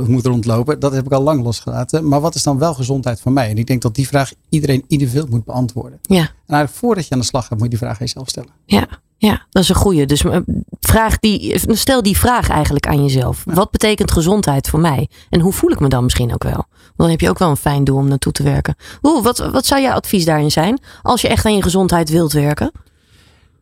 moet 0.08 0.26
rondlopen. 0.26 0.80
Dat 0.80 0.94
heb 0.94 1.06
ik 1.06 1.12
al 1.12 1.22
lang 1.22 1.44
losgelaten. 1.44 2.08
Maar 2.08 2.22
wat 2.22 2.36
is 2.36 2.44
dan 2.44 2.58
wel 2.58 2.74
gezondheid 2.74 3.22
voor 3.22 3.32
mij? 3.32 3.50
En 3.50 3.58
ik 3.58 3.68
denk 3.68 3.82
dat 3.82 3.96
die 3.96 4.08
vraag 4.08 4.34
iedereen 4.50 4.84
individueel 4.88 5.28
moet 5.30 5.46
beantwoorden. 5.46 6.00
ja, 6.02 6.18
En 6.18 6.54
eigenlijk 6.54 6.72
voordat 6.80 7.08
je 7.08 7.14
aan 7.14 7.20
de 7.20 7.26
slag 7.26 7.48
gaat, 7.48 7.52
moet 7.58 7.64
je 7.64 7.70
die 7.70 7.78
vraag 7.78 8.00
aan 8.00 8.06
jezelf 8.06 8.30
stellen. 8.30 8.52
ja. 8.66 8.88
Ja, 9.18 9.46
dat 9.50 9.64
is 9.64 9.70
een 9.70 9.76
goede. 9.76 10.06
Dus 10.06 10.24
eh, 10.24 10.38
vraag 10.80 11.20
die, 11.20 11.60
stel 11.68 12.02
die 12.02 12.18
vraag 12.18 12.50
eigenlijk 12.50 12.88
aan 12.88 13.04
jezelf. 13.04 13.44
Wat 13.46 13.72
betekent 13.72 14.12
gezondheid 14.12 14.70
voor 14.70 14.80
mij? 14.80 15.10
En 15.30 15.40
hoe 15.40 15.54
voel 15.54 15.72
ik 15.72 15.80
me 15.80 15.88
dan 15.88 16.04
misschien 16.04 16.34
ook 16.34 16.44
wel? 16.44 16.66
Dan 16.96 17.10
heb 17.10 17.22
je 17.22 17.30
ook 17.30 17.40
wel 17.40 17.50
een 17.50 17.58
fijn 17.58 17.84
doel 17.84 17.98
om 17.98 18.08
naartoe 18.08 18.32
te 18.32 18.44
werken. 18.44 18.76
Hoe, 19.02 19.22
wat, 19.24 19.38
wat 19.38 19.66
zou 19.66 19.82
jouw 19.82 19.94
advies 19.94 20.26
daarin 20.26 20.52
zijn? 20.52 20.80
Als 21.02 21.22
je 21.22 21.28
echt 21.28 21.46
aan 21.46 21.56
je 21.56 21.62
gezondheid 21.62 22.10
wilt 22.10 22.32
werken? 22.32 22.72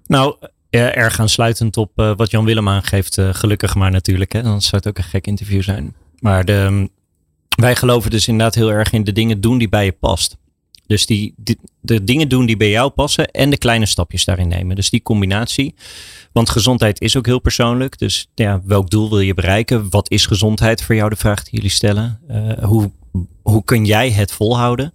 Nou, 0.05 0.35
ja, 0.69 0.93
erg 0.93 1.19
aansluitend 1.19 1.77
op 1.77 1.91
eh, 1.95 2.11
wat 2.15 2.31
Jan 2.31 2.45
Willem 2.45 2.69
aangeeft, 2.69 3.17
eh, 3.17 3.29
gelukkig 3.31 3.75
maar 3.75 3.91
natuurlijk. 3.91 4.31
Hè, 4.31 4.41
dan 4.41 4.61
zou 4.61 4.75
het 4.75 4.87
ook 4.87 4.97
een 4.97 5.09
gek 5.09 5.27
interview 5.27 5.61
zijn. 5.61 5.95
Maar 6.19 6.45
de, 6.45 6.89
wij 7.55 7.75
geloven 7.75 8.11
dus 8.11 8.27
inderdaad 8.27 8.55
heel 8.55 8.71
erg 8.71 8.91
in 8.91 9.03
de 9.03 9.11
dingen 9.11 9.41
doen 9.41 9.57
die 9.57 9.69
bij 9.69 9.85
je 9.85 9.91
past. 9.91 10.37
Dus 10.93 11.05
die, 11.05 11.33
die- 11.37 11.59
de 11.81 12.03
dingen 12.03 12.29
doen 12.29 12.45
die 12.45 12.57
bij 12.57 12.69
jou 12.69 12.89
passen 12.89 13.27
en 13.31 13.49
de 13.49 13.57
kleine 13.57 13.85
stapjes 13.85 14.25
daarin 14.25 14.47
nemen. 14.47 14.75
Dus 14.75 14.89
die 14.89 15.01
combinatie. 15.01 15.75
Want 16.31 16.49
gezondheid 16.49 17.01
is 17.01 17.17
ook 17.17 17.25
heel 17.25 17.39
persoonlijk. 17.39 17.97
Dus 17.97 18.27
ja, 18.35 18.61
welk 18.65 18.89
doel 18.89 19.09
wil 19.09 19.19
je 19.19 19.33
bereiken? 19.33 19.89
Wat 19.89 20.09
is 20.11 20.25
gezondheid 20.25 20.83
voor 20.83 20.95
jou? 20.95 21.09
De 21.09 21.15
vraag 21.15 21.43
die 21.43 21.53
jullie 21.53 21.69
stellen. 21.69 22.19
Eh, 22.27 22.63
hoe, 22.63 22.91
hoe 23.41 23.63
kun 23.63 23.85
jij 23.85 24.11
het 24.11 24.31
volhouden? 24.31 24.93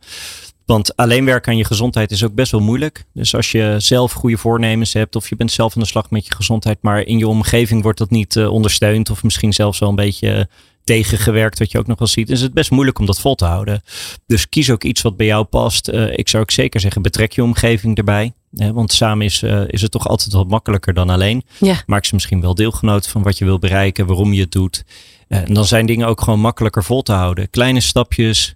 Want 0.66 0.96
alleen 0.96 1.24
werken 1.24 1.52
aan 1.52 1.58
je 1.58 1.64
gezondheid 1.64 2.10
is 2.10 2.24
ook 2.24 2.34
best 2.34 2.52
wel 2.52 2.60
moeilijk. 2.60 3.04
Dus 3.14 3.34
als 3.34 3.52
je 3.52 3.74
zelf 3.78 4.12
goede 4.12 4.36
voornemens 4.38 4.92
hebt 4.92 5.16
of 5.16 5.28
je 5.28 5.36
bent 5.36 5.52
zelf 5.52 5.76
aan 5.76 5.82
de 5.82 5.88
slag 5.88 6.10
met 6.10 6.26
je 6.26 6.34
gezondheid, 6.34 6.78
maar 6.80 7.00
in 7.02 7.18
je 7.18 7.28
omgeving 7.28 7.82
wordt 7.82 7.98
dat 7.98 8.10
niet 8.10 8.36
eh, 8.36 8.52
ondersteund 8.52 9.10
of 9.10 9.22
misschien 9.22 9.52
zelfs 9.52 9.78
wel 9.78 9.88
een 9.88 9.94
beetje 9.94 10.48
tegengewerkt, 10.88 11.58
wat 11.58 11.70
je 11.70 11.78
ook 11.78 11.86
nog 11.86 11.98
wel 11.98 12.08
ziet, 12.08 12.30
is 12.30 12.40
het 12.40 12.54
best 12.54 12.70
moeilijk 12.70 12.98
om 12.98 13.06
dat 13.06 13.20
vol 13.20 13.34
te 13.34 13.44
houden. 13.44 13.82
Dus 14.26 14.48
kies 14.48 14.70
ook 14.70 14.84
iets 14.84 15.02
wat 15.02 15.16
bij 15.16 15.26
jou 15.26 15.44
past. 15.44 15.88
Eh, 15.88 16.18
ik 16.18 16.28
zou 16.28 16.42
ook 16.42 16.50
zeker 16.50 16.80
zeggen, 16.80 17.02
betrek 17.02 17.32
je 17.32 17.42
omgeving 17.42 17.96
erbij. 17.96 18.32
Hè, 18.56 18.72
want 18.72 18.92
samen 18.92 19.26
is, 19.26 19.42
eh, 19.42 19.62
is 19.66 19.82
het 19.82 19.90
toch 19.90 20.08
altijd 20.08 20.32
wat 20.32 20.48
makkelijker 20.48 20.94
dan 20.94 21.10
alleen. 21.10 21.42
Ja. 21.60 21.82
Maak 21.86 22.04
ze 22.04 22.14
misschien 22.14 22.40
wel 22.40 22.54
deelgenoot 22.54 23.08
van 23.08 23.22
wat 23.22 23.38
je 23.38 23.44
wil 23.44 23.58
bereiken, 23.58 24.06
waarom 24.06 24.32
je 24.32 24.40
het 24.40 24.52
doet. 24.52 24.84
Eh, 25.28 25.48
en 25.48 25.54
dan 25.54 25.64
zijn 25.64 25.86
dingen 25.86 26.06
ook 26.06 26.20
gewoon 26.20 26.40
makkelijker 26.40 26.84
vol 26.84 27.02
te 27.02 27.12
houden. 27.12 27.50
Kleine 27.50 27.80
stapjes, 27.80 28.54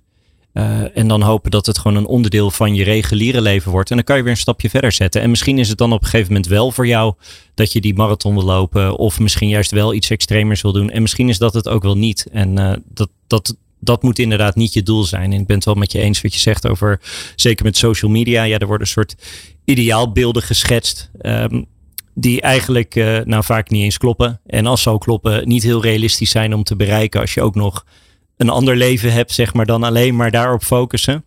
eh, 0.53 0.97
en 0.97 1.09
dan 1.09 1.23
hopen 1.23 1.51
dat 1.51 1.67
het 1.67 1.79
gewoon 1.79 1.97
een 1.97 2.07
onderdeel 2.07 2.51
van 2.51 2.75
je 2.75 2.85
reguliere 2.85 3.41
leven 3.41 3.71
wordt. 3.71 3.91
En 3.91 3.97
dan 3.97 4.05
kan 4.05 4.17
je 4.17 4.23
weer 4.23 4.33
een 4.33 4.39
stapje 4.39 4.71
verder 4.71 4.93
zetten. 4.93 5.23
En 5.23 5.31
misschien 5.31 5.59
is 5.59 5.69
het 5.69 5.79
dan 5.79 5.93
op 5.93 6.01
een 6.01 6.09
gegeven 6.09 6.33
moment 6.33 6.51
wel 6.51 6.71
voor 6.71 6.87
jou 6.87 7.15
dat 7.55 7.73
je 7.73 7.81
die 7.81 7.95
marathon 7.95 8.35
wil 8.35 8.45
lopen. 8.45 8.97
Of 8.97 9.21
misschien 9.21 9.49
juist 9.49 9.71
wel 9.71 9.95
iets 9.95 10.11
extremers 10.11 10.63
wil 10.63 10.73
doen. 10.73 10.91
En 10.91 11.03
misschien 11.03 11.29
is 11.29 11.39
dat 11.39 11.55
het 11.55 11.69
ook 11.69 11.83
wel 11.83 11.97
niet. 11.97 12.27
En 12.33 12.59
eh, 12.59 12.73
dat, 12.89 13.09
dat, 13.27 13.57
dat 13.81 14.03
moet 14.03 14.19
inderdaad 14.19 14.55
niet 14.55 14.73
je 14.73 14.83
doel 14.83 15.05
zijn. 15.05 15.33
En 15.33 15.41
ik 15.41 15.47
ben 15.47 15.57
het 15.57 15.65
wel 15.65 15.75
met 15.75 15.93
je 15.93 16.01
eens 16.01 16.21
wat 16.21 16.35
je 16.35 16.41
zegt 16.41 16.69
over, 16.69 17.01
zeker 17.37 17.65
met 17.65 17.77
social 17.77 18.11
media. 18.11 18.43
Ja, 18.43 18.59
er 18.59 18.67
worden 18.67 18.87
een 18.87 18.93
soort 18.93 19.15
ideaalbeelden 19.65 20.43
geschetst. 20.43 21.11
ehm, 21.21 21.63
die 22.15 22.41
eigenlijk 22.41 22.95
eh, 22.95 23.19
nou 23.25 23.45
vaak 23.45 23.71
niet 23.71 23.83
eens 23.83 23.99
kloppen. 23.99 24.41
En 24.47 24.67
als 24.67 24.83
ze 24.83 24.91
ook 24.91 25.01
kloppen, 25.01 25.49
niet 25.49 25.63
heel 25.63 25.83
realistisch 25.83 26.31
zijn 26.31 26.55
om 26.55 26.65
te 26.65 26.77
bereiken. 26.77 27.21
Als 27.21 27.35
je 27.35 27.43
ook 27.43 27.55
nog 27.55 27.85
een 28.43 28.49
ander 28.49 28.77
leven 28.77 29.13
hebt, 29.13 29.33
zeg 29.33 29.55
maar, 29.55 29.67
dan 29.67 29.83
alleen 29.83 30.17
maar 30.17 30.31
daarop 30.31 30.63
focussen. 30.63 31.25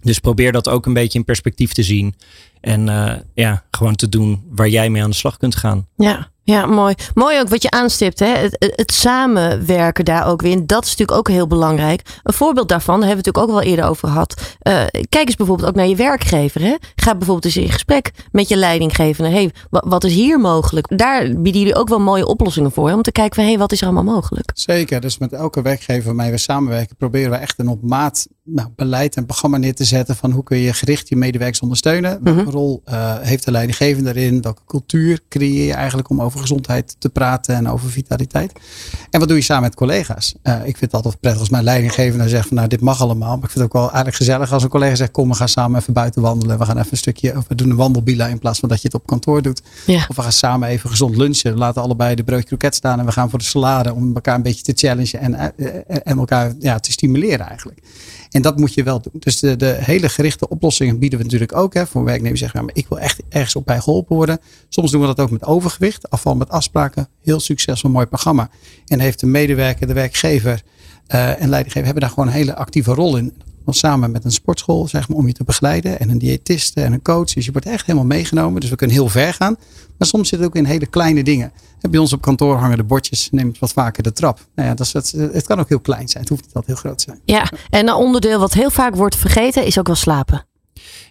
Dus 0.00 0.18
probeer 0.18 0.52
dat 0.52 0.68
ook 0.68 0.86
een 0.86 0.92
beetje 0.92 1.18
in 1.18 1.24
perspectief 1.24 1.72
te 1.72 1.82
zien. 1.82 2.14
En 2.60 2.88
eh, 2.88 3.16
ja, 3.34 3.64
gewoon 3.70 3.94
te 3.94 4.08
doen 4.08 4.42
waar 4.50 4.68
jij 4.68 4.90
mee 4.90 5.02
aan 5.02 5.10
de 5.10 5.16
slag 5.16 5.36
kunt 5.36 5.56
gaan. 5.56 5.86
Ja, 5.96 6.30
Ja, 6.50 6.66
mooi. 6.66 6.94
Mooi 7.14 7.38
ook 7.40 7.48
wat 7.48 7.62
je 7.62 7.70
aanstipt. 7.70 8.18
Hè? 8.18 8.26
Het, 8.26 8.72
het, 8.76 8.92
samenwerken 8.92 10.04
daar 10.04 10.26
ook 10.26 10.42
weer. 10.42 10.52
En 10.52 10.66
dat 10.66 10.84
is 10.84 10.90
natuurlijk 10.90 11.18
ook 11.18 11.28
heel 11.28 11.46
belangrijk. 11.46 12.02
Een 12.22 12.32
voorbeeld 12.32 12.68
daarvan, 12.68 13.00
daar 13.00 13.08
hebben 13.08 13.24
we 13.24 13.30
natuurlijk 13.30 13.56
ook 13.56 13.62
wel 13.62 13.70
eerder 13.70 13.90
over 13.90 14.08
gehad. 14.08 14.56
Eh, 14.58 14.72
kijk 15.08 15.26
eens 15.26 15.36
bijvoorbeeld 15.36 15.68
ook 15.68 15.74
naar 15.74 15.86
je 15.86 15.96
werkgever. 15.96 16.60
Hè? 16.60 16.74
Ga 16.96 17.12
bijvoorbeeld 17.14 17.44
eens 17.44 17.56
in 17.56 17.70
gesprek 17.70 18.10
met 18.32 18.48
je 18.48 18.56
leidinggevende. 18.56 19.30
Hey, 19.30 19.50
wa- 19.70 19.84
wat 19.86 20.04
is 20.04 20.14
hier 20.14 20.40
mogelijk? 20.40 20.98
Daar 20.98 21.22
bieden 21.22 21.60
jullie 21.60 21.76
ook 21.76 21.88
wel 21.88 22.00
mooie 22.00 22.26
oplossingen 22.26 22.72
voor. 22.72 22.88
Hè? 22.88 22.94
Om 22.94 23.02
te 23.02 23.12
kijken 23.12 23.34
van, 23.34 23.44
hey, 23.44 23.58
wat 23.58 23.72
is 23.72 23.80
er 23.80 23.86
allemaal 23.86 24.14
mogelijk? 24.14 24.50
Zeker, 24.54 25.00
dus 25.00 25.18
met 25.18 25.32
elke 25.32 25.62
werkgever 25.62 26.04
waarmee 26.04 26.30
we 26.30 26.38
samenwerken, 26.38 26.96
proberen 26.96 27.30
we 27.30 27.36
echt 27.36 27.58
een 27.58 27.68
op 27.68 27.82
maat 27.82 28.26
nou, 28.50 28.68
beleid 28.76 29.16
en 29.16 29.26
programma 29.26 29.56
neer 29.56 29.74
te 29.74 29.84
zetten 29.84 30.16
van 30.16 30.30
hoe 30.30 30.42
kun 30.42 30.58
je 30.58 30.72
gericht 30.72 31.08
je 31.08 31.16
medewerkers 31.16 31.60
ondersteunen. 31.60 32.18
Welke 32.22 32.40
Mhm. 32.40 32.50
rol 32.50 32.82
eh, 32.84 33.14
heeft 33.20 33.44
de 33.44 33.50
leidinggevende 33.50 34.16
erin? 34.16 34.42
Welke 34.42 34.62
cultuur 34.66 35.20
creëer 35.28 35.66
je 35.66 35.72
eigenlijk 35.72 36.10
om 36.10 36.22
over 36.22 36.40
gezondheid 36.40 36.96
te 36.98 37.08
praten 37.08 37.54
en 37.54 37.68
over 37.68 37.90
vitaliteit? 37.90 38.52
En 39.10 39.18
wat 39.18 39.28
doe 39.28 39.36
je 39.36 39.42
samen 39.42 39.62
met 39.62 39.74
collega's? 39.74 40.34
Eh, 40.42 40.54
ik 40.54 40.62
vind 40.76 40.80
het 40.80 40.92
altijd 40.94 41.20
prettig 41.20 41.40
als 41.40 41.50
mijn 41.50 41.64
leidinggevende 41.64 42.28
zegt 42.28 42.46
van 42.48 42.56
nou 42.56 42.68
dit 42.68 42.80
mag 42.80 43.00
allemaal. 43.00 43.36
Maar 43.36 43.44
ik 43.44 43.50
vind 43.50 43.54
het 43.54 43.62
ook 43.64 43.72
wel 43.72 43.82
eigenlijk 43.82 44.16
gezellig 44.16 44.52
als 44.52 44.62
een 44.62 44.68
collega 44.68 44.94
zegt 44.94 45.10
kom 45.10 45.28
we 45.28 45.34
gaan 45.34 45.48
samen 45.48 45.80
even 45.80 45.92
buiten 45.92 46.22
wandelen. 46.22 46.58
We 46.58 46.64
gaan 46.64 46.76
even 46.78 46.88
een 46.90 46.96
stukje, 46.98 47.36
of 47.36 47.44
we 47.48 47.54
doen 47.54 47.70
een 47.70 47.76
wandelbila 47.76 48.26
in 48.26 48.38
plaats 48.38 48.58
van 48.58 48.68
dat 48.68 48.80
je 48.82 48.86
het 48.86 48.96
op 48.96 49.06
kantoor 49.06 49.42
doet. 49.42 49.62
Ja. 49.86 50.04
Of 50.08 50.16
we 50.16 50.22
gaan 50.22 50.32
samen 50.32 50.68
even 50.68 50.90
gezond 50.90 51.16
lunchen. 51.16 51.52
We 51.52 51.58
laten 51.58 51.82
allebei 51.82 52.14
de 52.14 52.24
broodje 52.24 52.46
kroket 52.46 52.74
staan 52.74 52.98
en 52.98 53.06
we 53.06 53.12
gaan 53.12 53.30
voor 53.30 53.38
de 53.38 53.44
salade 53.44 53.94
om 53.94 54.14
elkaar 54.14 54.34
een 54.34 54.42
beetje 54.42 54.62
te 54.62 54.72
challengen 54.74 55.20
en, 55.20 55.34
eh, 55.56 55.96
en 56.04 56.18
elkaar 56.18 56.52
ja, 56.58 56.78
te 56.78 56.92
stimuleren 56.92 57.46
eigenlijk. 57.48 57.80
En 58.30 58.42
dat 58.42 58.56
moet 58.56 58.74
je 58.74 58.82
wel 58.82 59.00
doen. 59.00 59.12
Dus 59.18 59.40
de, 59.40 59.56
de 59.56 59.76
hele 59.80 60.08
gerichte 60.08 60.48
oplossingen 60.48 60.98
bieden 60.98 61.18
we 61.18 61.24
natuurlijk 61.24 61.56
ook. 61.56 61.74
Hè, 61.74 61.86
voor 61.86 62.04
werknemers 62.04 62.40
zeggen, 62.40 62.64
maar 62.64 62.74
ik 62.74 62.88
wil 62.88 62.98
echt 62.98 63.22
ergens 63.28 63.56
op 63.56 63.64
bij 63.64 63.80
geholpen 63.80 64.16
worden. 64.16 64.40
Soms 64.68 64.90
doen 64.90 65.00
we 65.00 65.06
dat 65.06 65.20
ook 65.20 65.30
met 65.30 65.44
overgewicht, 65.44 66.10
afval 66.10 66.36
met 66.36 66.48
afspraken. 66.48 67.08
Heel 67.22 67.40
succesvol, 67.40 67.90
mooi 67.90 68.06
programma. 68.06 68.50
En 68.86 69.00
heeft 69.00 69.20
de 69.20 69.26
medewerker, 69.26 69.86
de 69.86 69.92
werkgever 69.92 70.62
eh, 71.06 71.42
en 71.42 71.48
leidinggever 71.48 71.84
hebben 71.84 72.02
daar 72.02 72.10
gewoon 72.10 72.26
een 72.26 72.34
hele 72.34 72.54
actieve 72.54 72.94
rol 72.94 73.16
in. 73.16 73.32
Dan 73.68 73.76
samen 73.76 74.10
met 74.10 74.24
een 74.24 74.32
sportschool, 74.32 74.88
zeg 74.88 75.08
maar, 75.08 75.18
om 75.18 75.26
je 75.26 75.32
te 75.32 75.44
begeleiden. 75.44 76.00
En 76.00 76.10
een 76.10 76.18
diëtiste 76.18 76.80
en 76.80 76.92
een 76.92 77.02
coach. 77.02 77.32
Dus 77.32 77.44
je 77.44 77.52
wordt 77.52 77.66
echt 77.66 77.86
helemaal 77.86 78.06
meegenomen. 78.06 78.60
Dus 78.60 78.70
we 78.70 78.76
kunnen 78.76 78.96
heel 78.96 79.08
ver 79.08 79.34
gaan. 79.34 79.56
Maar 79.98 80.08
soms 80.08 80.28
zit 80.28 80.38
het 80.38 80.48
ook 80.48 80.54
in 80.54 80.64
hele 80.64 80.86
kleine 80.86 81.22
dingen. 81.22 81.52
En 81.80 81.90
bij 81.90 82.00
ons 82.00 82.12
op 82.12 82.20
kantoor 82.20 82.56
hangen 82.56 82.76
de 82.76 82.84
bordjes. 82.84 83.28
Neem 83.30 83.52
wat 83.60 83.72
vaker 83.72 84.02
de 84.02 84.12
trap. 84.12 84.40
Nou 84.54 84.68
ja, 84.68 84.74
dat 84.74 84.86
is 84.86 84.92
wat, 84.92 85.10
het 85.32 85.46
kan 85.46 85.60
ook 85.60 85.68
heel 85.68 85.80
klein 85.80 86.08
zijn. 86.08 86.22
Het 86.22 86.32
hoeft 86.32 86.44
niet 86.44 86.54
altijd 86.54 86.78
heel 86.78 86.90
groot 86.90 86.98
te 86.98 87.04
zijn. 87.04 87.20
Ja, 87.24 87.50
en 87.70 87.88
een 87.88 87.94
onderdeel 87.94 88.38
wat 88.38 88.52
heel 88.52 88.70
vaak 88.70 88.94
wordt 88.94 89.16
vergeten 89.16 89.64
is 89.64 89.78
ook 89.78 89.86
wel 89.86 89.96
slapen. 89.96 90.46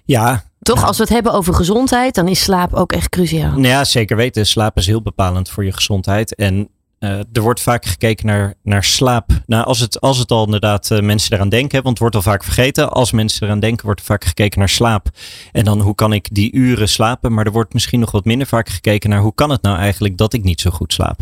Ja, 0.05 0.43
Toch, 0.59 0.85
als 0.85 0.97
we 0.97 1.03
het 1.03 1.13
hebben 1.13 1.33
over 1.33 1.53
gezondheid, 1.53 2.15
dan 2.15 2.27
is 2.27 2.43
slaap 2.43 2.73
ook 2.73 2.91
echt 2.91 3.09
cruciaal. 3.09 3.51
Nou 3.51 3.67
ja, 3.67 3.83
zeker 3.83 4.17
weten. 4.17 4.45
Slaap 4.45 4.77
is 4.77 4.85
heel 4.85 5.01
bepalend 5.01 5.49
voor 5.49 5.65
je 5.65 5.73
gezondheid. 5.73 6.35
En 6.35 6.69
eh, 6.99 7.19
er 7.33 7.41
wordt 7.41 7.61
vaak 7.61 7.85
gekeken 7.85 8.25
naar, 8.25 8.53
naar 8.63 8.83
slaap. 8.83 9.29
Nou, 9.45 9.65
als 9.65 9.79
het, 9.79 10.01
als 10.01 10.17
het 10.17 10.31
al 10.31 10.45
inderdaad 10.45 10.91
eh, 10.91 10.99
mensen 10.99 11.33
eraan 11.33 11.49
denken, 11.49 11.75
want 11.75 11.87
het 11.87 11.99
wordt 11.99 12.15
al 12.15 12.21
vaak 12.21 12.43
vergeten. 12.43 12.89
Als 12.89 13.11
mensen 13.11 13.47
eraan 13.47 13.59
denken, 13.59 13.85
wordt 13.85 13.99
er 13.99 14.05
vaak 14.05 14.25
gekeken 14.25 14.59
naar 14.59 14.69
slaap. 14.69 15.09
En 15.51 15.65
dan 15.65 15.79
hoe 15.79 15.95
kan 15.95 16.13
ik 16.13 16.27
die 16.31 16.51
uren 16.53 16.89
slapen? 16.89 17.33
Maar 17.33 17.45
er 17.45 17.51
wordt 17.51 17.73
misschien 17.73 17.99
nog 17.99 18.11
wat 18.11 18.25
minder 18.25 18.47
vaak 18.47 18.69
gekeken 18.69 19.09
naar 19.09 19.21
hoe 19.21 19.35
kan 19.35 19.49
het 19.49 19.61
nou 19.61 19.77
eigenlijk 19.77 20.17
dat 20.17 20.33
ik 20.33 20.43
niet 20.43 20.61
zo 20.61 20.69
goed 20.69 20.93
slaap? 20.93 21.19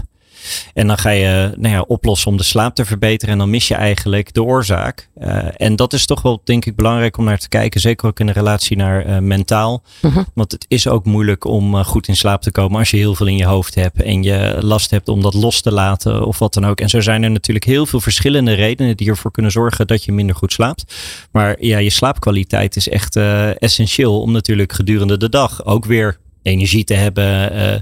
En 0.73 0.87
dan 0.87 0.97
ga 0.97 1.09
je 1.09 1.53
nou 1.57 1.73
ja, 1.73 1.81
oplossen 1.81 2.31
om 2.31 2.37
de 2.37 2.43
slaap 2.43 2.75
te 2.75 2.85
verbeteren. 2.85 3.33
En 3.33 3.39
dan 3.39 3.49
mis 3.49 3.67
je 3.67 3.75
eigenlijk 3.75 4.33
de 4.33 4.43
oorzaak. 4.43 5.09
Eh, 5.15 5.45
en 5.57 5.75
dat 5.75 5.93
is 5.93 6.05
toch 6.05 6.21
wel, 6.21 6.41
denk 6.43 6.65
ik, 6.65 6.75
belangrijk 6.75 7.17
om 7.17 7.25
naar 7.25 7.37
te 7.37 7.49
kijken. 7.49 7.81
Zeker 7.81 8.07
ook 8.07 8.19
in 8.19 8.25
de 8.25 8.31
relatie 8.31 8.77
naar 8.77 9.05
eh, 9.05 9.17
mentaal. 9.17 9.83
Mhm. 10.01 10.23
Want 10.33 10.51
het 10.51 10.65
is 10.67 10.87
ook 10.87 11.05
moeilijk 11.05 11.45
om 11.45 11.75
eh, 11.75 11.85
goed 11.85 12.07
in 12.07 12.15
slaap 12.15 12.41
te 12.41 12.51
komen 12.51 12.79
als 12.79 12.91
je 12.91 12.97
heel 12.97 13.15
veel 13.15 13.27
in 13.27 13.37
je 13.37 13.45
hoofd 13.45 13.75
hebt. 13.75 14.01
En 14.01 14.23
je 14.23 14.57
last 14.61 14.91
hebt 14.91 15.07
om 15.07 15.21
dat 15.21 15.33
los 15.33 15.61
te 15.61 15.71
laten 15.71 16.25
of 16.25 16.39
wat 16.39 16.53
dan 16.53 16.65
ook. 16.65 16.79
En 16.79 16.89
zo 16.89 17.01
zijn 17.01 17.23
er 17.23 17.31
natuurlijk 17.31 17.65
heel 17.65 17.85
veel 17.85 17.99
verschillende 17.99 18.53
redenen 18.53 18.97
die 18.97 19.09
ervoor 19.09 19.31
kunnen 19.31 19.51
zorgen 19.51 19.87
dat 19.87 20.03
je 20.03 20.11
minder 20.11 20.35
goed 20.35 20.53
slaapt. 20.53 20.95
Maar 21.31 21.55
ja, 21.59 21.77
je 21.77 21.89
slaapkwaliteit 21.89 22.75
is 22.75 22.89
echt 22.89 23.15
essentieel 23.59 24.21
om 24.21 24.31
natuurlijk 24.31 24.73
gedurende 24.73 25.17
de 25.17 25.29
dag 25.29 25.65
ook 25.65 25.85
weer 25.85 26.17
energie 26.45 26.83
te 26.83 26.93
hebben. 26.93 27.51
Eh, 27.51 27.79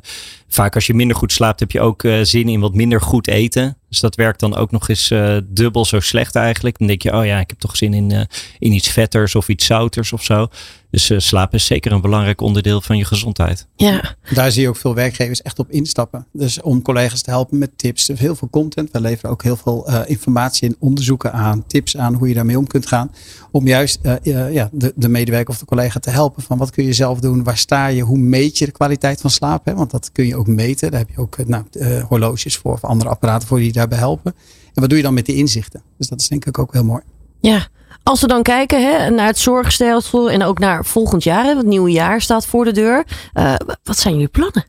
vaak 0.47 0.75
als 0.75 0.87
je 0.87 0.93
minder 0.93 1.15
goed 1.15 1.31
slaapt, 1.31 1.59
heb 1.59 1.71
je 1.71 1.81
ook 1.81 2.03
eh, 2.03 2.19
zin 2.21 2.49
in 2.49 2.59
wat 2.59 2.73
minder 2.73 3.01
goed 3.01 3.27
eten. 3.27 3.77
Dus 3.89 3.99
dat 3.99 4.15
werkt 4.15 4.39
dan 4.39 4.55
ook 4.55 4.71
nog 4.71 4.89
eens 4.89 5.11
eh, 5.11 5.37
dubbel 5.43 5.85
zo 5.85 5.99
slecht 5.99 6.35
eigenlijk. 6.35 6.77
Dan 6.77 6.87
denk 6.87 7.01
je, 7.01 7.13
oh 7.13 7.25
ja, 7.25 7.39
ik 7.39 7.49
heb 7.49 7.59
toch 7.59 7.77
zin 7.77 7.93
in, 7.93 8.27
in 8.59 8.71
iets 8.71 8.89
vetters 8.89 9.35
of 9.35 9.49
iets 9.49 9.65
zouters 9.65 10.13
of 10.13 10.23
zo. 10.23 10.47
Dus 10.93 11.09
eh, 11.09 11.19
slaap 11.19 11.53
is 11.53 11.65
zeker 11.65 11.91
een 11.91 12.01
belangrijk 12.01 12.41
onderdeel 12.41 12.81
van 12.81 12.97
je 12.97 13.05
gezondheid. 13.05 13.67
Ja, 13.75 14.15
Daar 14.33 14.51
zie 14.51 14.61
je 14.61 14.67
ook 14.67 14.75
veel 14.75 14.95
werkgevers 14.95 15.41
echt 15.41 15.59
op 15.59 15.71
instappen. 15.71 16.27
Dus 16.31 16.61
om 16.61 16.81
collega's 16.81 17.21
te 17.21 17.29
helpen 17.29 17.57
met 17.57 17.77
tips. 17.77 18.07
Er 18.07 18.13
is 18.13 18.19
heel 18.19 18.35
veel 18.35 18.49
content. 18.49 18.91
We 18.91 19.01
leveren 19.01 19.31
ook 19.31 19.43
heel 19.43 19.55
veel 19.55 19.87
eh, 19.87 20.01
informatie 20.05 20.67
en 20.67 20.75
onderzoeken 20.79 21.33
aan. 21.33 21.65
Tips 21.67 21.97
aan 21.97 22.13
hoe 22.13 22.27
je 22.27 22.33
daarmee 22.33 22.57
om 22.57 22.67
kunt 22.67 22.87
gaan. 22.87 23.11
Om 23.51 23.67
juist 23.67 23.99
eh, 24.01 24.53
ja, 24.53 24.69
de, 24.71 24.93
de 24.95 25.09
medewerker 25.09 25.53
of 25.53 25.59
de 25.59 25.65
collega 25.65 25.99
te 25.99 26.09
helpen. 26.09 26.43
Van 26.43 26.57
wat 26.57 26.69
kun 26.69 26.85
je 26.85 26.93
zelf 26.93 27.19
doen? 27.19 27.43
Waar 27.43 27.57
sta 27.57 27.87
je? 27.87 28.01
Hoe 28.01 28.17
meet 28.17 28.57
je 28.57 28.65
de 28.65 28.71
kwaliteit 28.71 29.21
van 29.21 29.29
slaap? 29.29 29.65
Hè? 29.65 29.75
Want 29.75 29.91
dat 29.91 30.11
kun 30.11 30.27
je 30.27 30.35
ook 30.35 30.47
meten. 30.47 30.91
Daar 30.91 30.99
heb 30.99 31.09
je 31.09 31.17
ook 31.17 31.47
nou, 31.47 31.63
eh, 31.71 32.03
horloges 32.03 32.57
voor. 32.57 32.73
Of 32.73 32.83
andere 32.83 33.09
apparaten 33.09 33.47
voor 33.47 33.57
die 33.57 33.67
je 33.67 33.73
daarbij 33.73 33.97
helpen. 33.97 34.33
En 34.73 34.81
wat 34.81 34.89
doe 34.89 34.97
je 34.97 35.03
dan 35.03 35.13
met 35.13 35.25
die 35.25 35.35
inzichten? 35.35 35.81
Dus 35.97 36.07
dat 36.07 36.21
is 36.21 36.27
denk 36.27 36.45
ik 36.45 36.59
ook 36.59 36.73
heel 36.73 36.85
mooi. 36.85 37.01
ja. 37.39 37.67
Als 38.03 38.21
we 38.21 38.27
dan 38.27 38.43
kijken 38.43 38.81
hè, 38.83 39.09
naar 39.09 39.27
het 39.27 39.37
zorgstelsel 39.39 40.29
en 40.31 40.43
ook 40.43 40.59
naar 40.59 40.85
volgend 40.85 41.23
jaar, 41.23 41.43
hè, 41.43 41.55
het 41.55 41.65
nieuwe 41.65 41.91
jaar 41.91 42.21
staat 42.21 42.45
voor 42.45 42.65
de 42.65 42.71
deur. 42.71 43.05
Eh, 43.33 43.55
wat 43.83 43.97
zijn 43.97 44.13
jullie 44.13 44.27
plannen? 44.27 44.65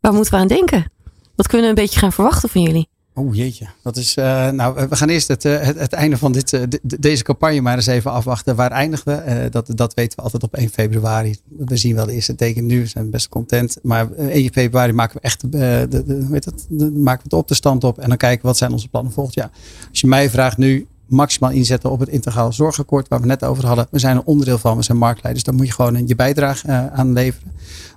Waar 0.00 0.12
moeten 0.12 0.32
we 0.32 0.38
aan 0.38 0.46
denken? 0.46 0.92
Wat 1.36 1.46
kunnen 1.46 1.66
we 1.66 1.76
een 1.78 1.84
beetje 1.84 1.98
gaan 2.00 2.12
verwachten 2.12 2.48
van 2.48 2.62
jullie? 2.62 2.88
Oeh 3.14 3.36
jeetje. 3.36 3.66
Dat 3.82 3.96
is, 3.96 4.14
eh, 4.16 4.48
nou, 4.48 4.86
we 4.88 4.96
gaan 4.96 5.08
eerst 5.08 5.28
het, 5.28 5.44
eh, 5.44 5.60
het, 5.60 5.78
het 5.78 5.92
einde 5.92 6.16
van 6.16 6.32
dit, 6.32 6.50
de- 6.50 6.68
de- 6.82 6.98
deze 7.00 7.22
campagne 7.22 7.60
maar 7.60 7.76
eens 7.76 7.86
even 7.86 8.10
afwachten. 8.10 8.56
Waar 8.56 8.70
eindigen 8.70 9.04
we? 9.24 9.48
Dat, 9.50 9.66
dat 9.74 9.94
weten 9.94 10.16
we 10.16 10.22
altijd 10.22 10.42
op 10.42 10.54
1 10.56 10.68
februari. 10.70 11.36
We 11.58 11.76
zien 11.76 11.94
wel 11.94 12.06
de 12.06 12.12
eerste 12.12 12.34
teken 12.34 12.66
nu. 12.66 12.80
We 12.80 12.86
zijn 12.86 13.10
best 13.10 13.28
content. 13.28 13.78
Maar 13.82 14.12
eh, 14.12 14.26
1 14.26 14.52
februari 14.52 14.92
maken 14.92 15.14
we 15.16 15.20
echt 15.22 15.52
de, 15.52 15.86
hoe 16.06 16.28
heet 16.32 16.66
maken 16.94 17.22
we 17.22 17.28
de 17.28 17.36
opstand 17.36 17.84
op. 17.84 17.98
En 17.98 18.08
dan 18.08 18.16
kijken 18.16 18.46
wat 18.46 18.56
zijn 18.56 18.72
onze 18.72 18.88
plannen 18.88 19.12
volgend 19.12 19.34
jaar. 19.34 19.50
Als 19.90 20.00
je 20.00 20.06
mij 20.06 20.30
vraagt 20.30 20.56
nu 20.58 20.86
maximaal 21.10 21.50
inzetten 21.50 21.90
op 21.90 22.00
het 22.00 22.08
integraal 22.08 22.52
zorgakkoord 22.52 23.08
waar 23.08 23.20
we 23.20 23.26
net 23.26 23.44
over 23.44 23.66
hadden. 23.66 23.86
We 23.90 23.98
zijn 23.98 24.16
een 24.16 24.24
onderdeel 24.24 24.58
van. 24.58 24.76
We 24.76 24.82
zijn 24.82 24.98
marktleiders. 24.98 25.44
Daar 25.44 25.54
moet 25.54 25.66
je 25.66 25.72
gewoon 25.72 26.06
je 26.06 26.14
bijdrage 26.14 26.66
eh, 26.66 26.86
aan 26.86 27.12
leveren. 27.12 27.52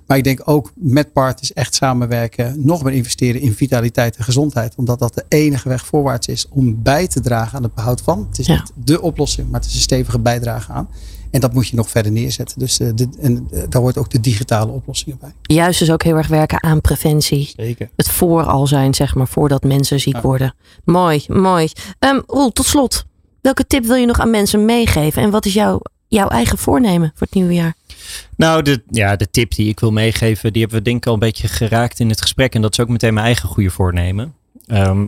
Maar 0.06 0.16
ik 0.16 0.24
denk 0.24 0.40
ook 0.44 0.72
met 0.74 1.12
partners 1.12 1.52
echt 1.52 1.74
samenwerken. 1.74 2.54
Nog 2.66 2.82
meer 2.82 2.92
investeren 2.92 3.40
in 3.40 3.52
vitaliteit 3.54 4.16
en 4.16 4.24
gezondheid. 4.24 4.74
Omdat 4.76 4.98
dat 4.98 5.14
de 5.14 5.24
enige 5.28 5.68
weg 5.68 5.86
voorwaarts 5.86 6.26
is 6.26 6.48
om 6.48 6.82
bij 6.82 7.06
te 7.06 7.20
dragen 7.20 7.56
aan 7.56 7.62
het 7.62 7.74
behoud 7.74 8.00
van. 8.00 8.26
Het 8.28 8.38
is 8.38 8.46
Ja. 8.46 8.54
niet 8.54 8.72
de 8.86 9.00
oplossing, 9.02 9.50
maar 9.50 9.60
het 9.60 9.68
is 9.68 9.74
een 9.74 9.80
stevige 9.80 10.18
bijdrage 10.18 10.72
aan. 10.72 10.88
En 11.34 11.40
dat 11.40 11.52
moet 11.52 11.68
je 11.68 11.76
nog 11.76 11.90
verder 11.90 12.12
neerzetten. 12.12 12.58
Dus 12.58 12.80
eh, 12.80 12.88
dit- 12.94 13.16
en, 13.18 13.48
eh, 13.52 13.62
daar 13.68 13.82
hoort 13.82 13.96
ook 13.98 14.10
de 14.10 14.20
digitale 14.20 14.72
oplossingen 14.72 15.18
bij. 15.20 15.32
Juist 15.42 15.78
dus 15.78 15.90
ook 15.90 16.02
heel 16.02 16.16
erg 16.16 16.26
werken 16.26 16.62
aan 16.62 16.80
preventie. 16.80 17.52
Zeker. 17.56 17.90
Het 17.96 18.08
vooral 18.10 18.66
zijn, 18.66 18.94
zeg 18.94 19.14
maar, 19.14 19.28
voordat 19.28 19.62
mensen 19.62 20.00
ziek 20.00 20.14
Ja. 20.14 20.20
worden. 20.20 20.54
Mooi, 20.84 21.24
mooi. 21.26 21.68
Ehm 21.98 22.20
Roel, 22.26 22.50
tot 22.52 22.66
slot. 22.66 23.04
Welke 23.40 23.66
tip 23.66 23.84
wil 23.84 23.96
je 23.96 24.06
nog 24.06 24.20
aan 24.20 24.30
mensen 24.30 24.64
meegeven? 24.64 25.22
En 25.22 25.30
wat 25.30 25.46
is 25.46 25.52
jouw, 25.54 25.80
jouw 26.08 26.28
eigen 26.28 26.58
voornemen 26.58 27.10
voor 27.14 27.26
het 27.26 27.34
nieuwe 27.36 27.54
jaar? 27.54 27.74
Nou, 28.36 28.62
de, 28.62 28.82
ja, 28.90 29.16
de 29.16 29.30
tip 29.30 29.54
die 29.54 29.68
ik 29.68 29.80
wil 29.80 29.90
meegeven, 29.92 30.52
die 30.52 30.60
hebben 30.62 30.78
we 30.78 30.84
denk 30.84 30.96
ik 30.96 31.06
al 31.06 31.12
een 31.12 31.18
beetje 31.18 31.48
geraakt 31.48 32.00
in 32.00 32.08
het 32.08 32.20
gesprek. 32.20 32.54
En 32.54 32.62
dat 32.62 32.72
is 32.72 32.80
ook 32.80 32.88
meteen 32.88 33.14
mijn 33.14 33.26
eigen 33.26 33.48
goede 33.48 33.70
voornemen. 33.70 34.34
Ehm, 34.66 35.06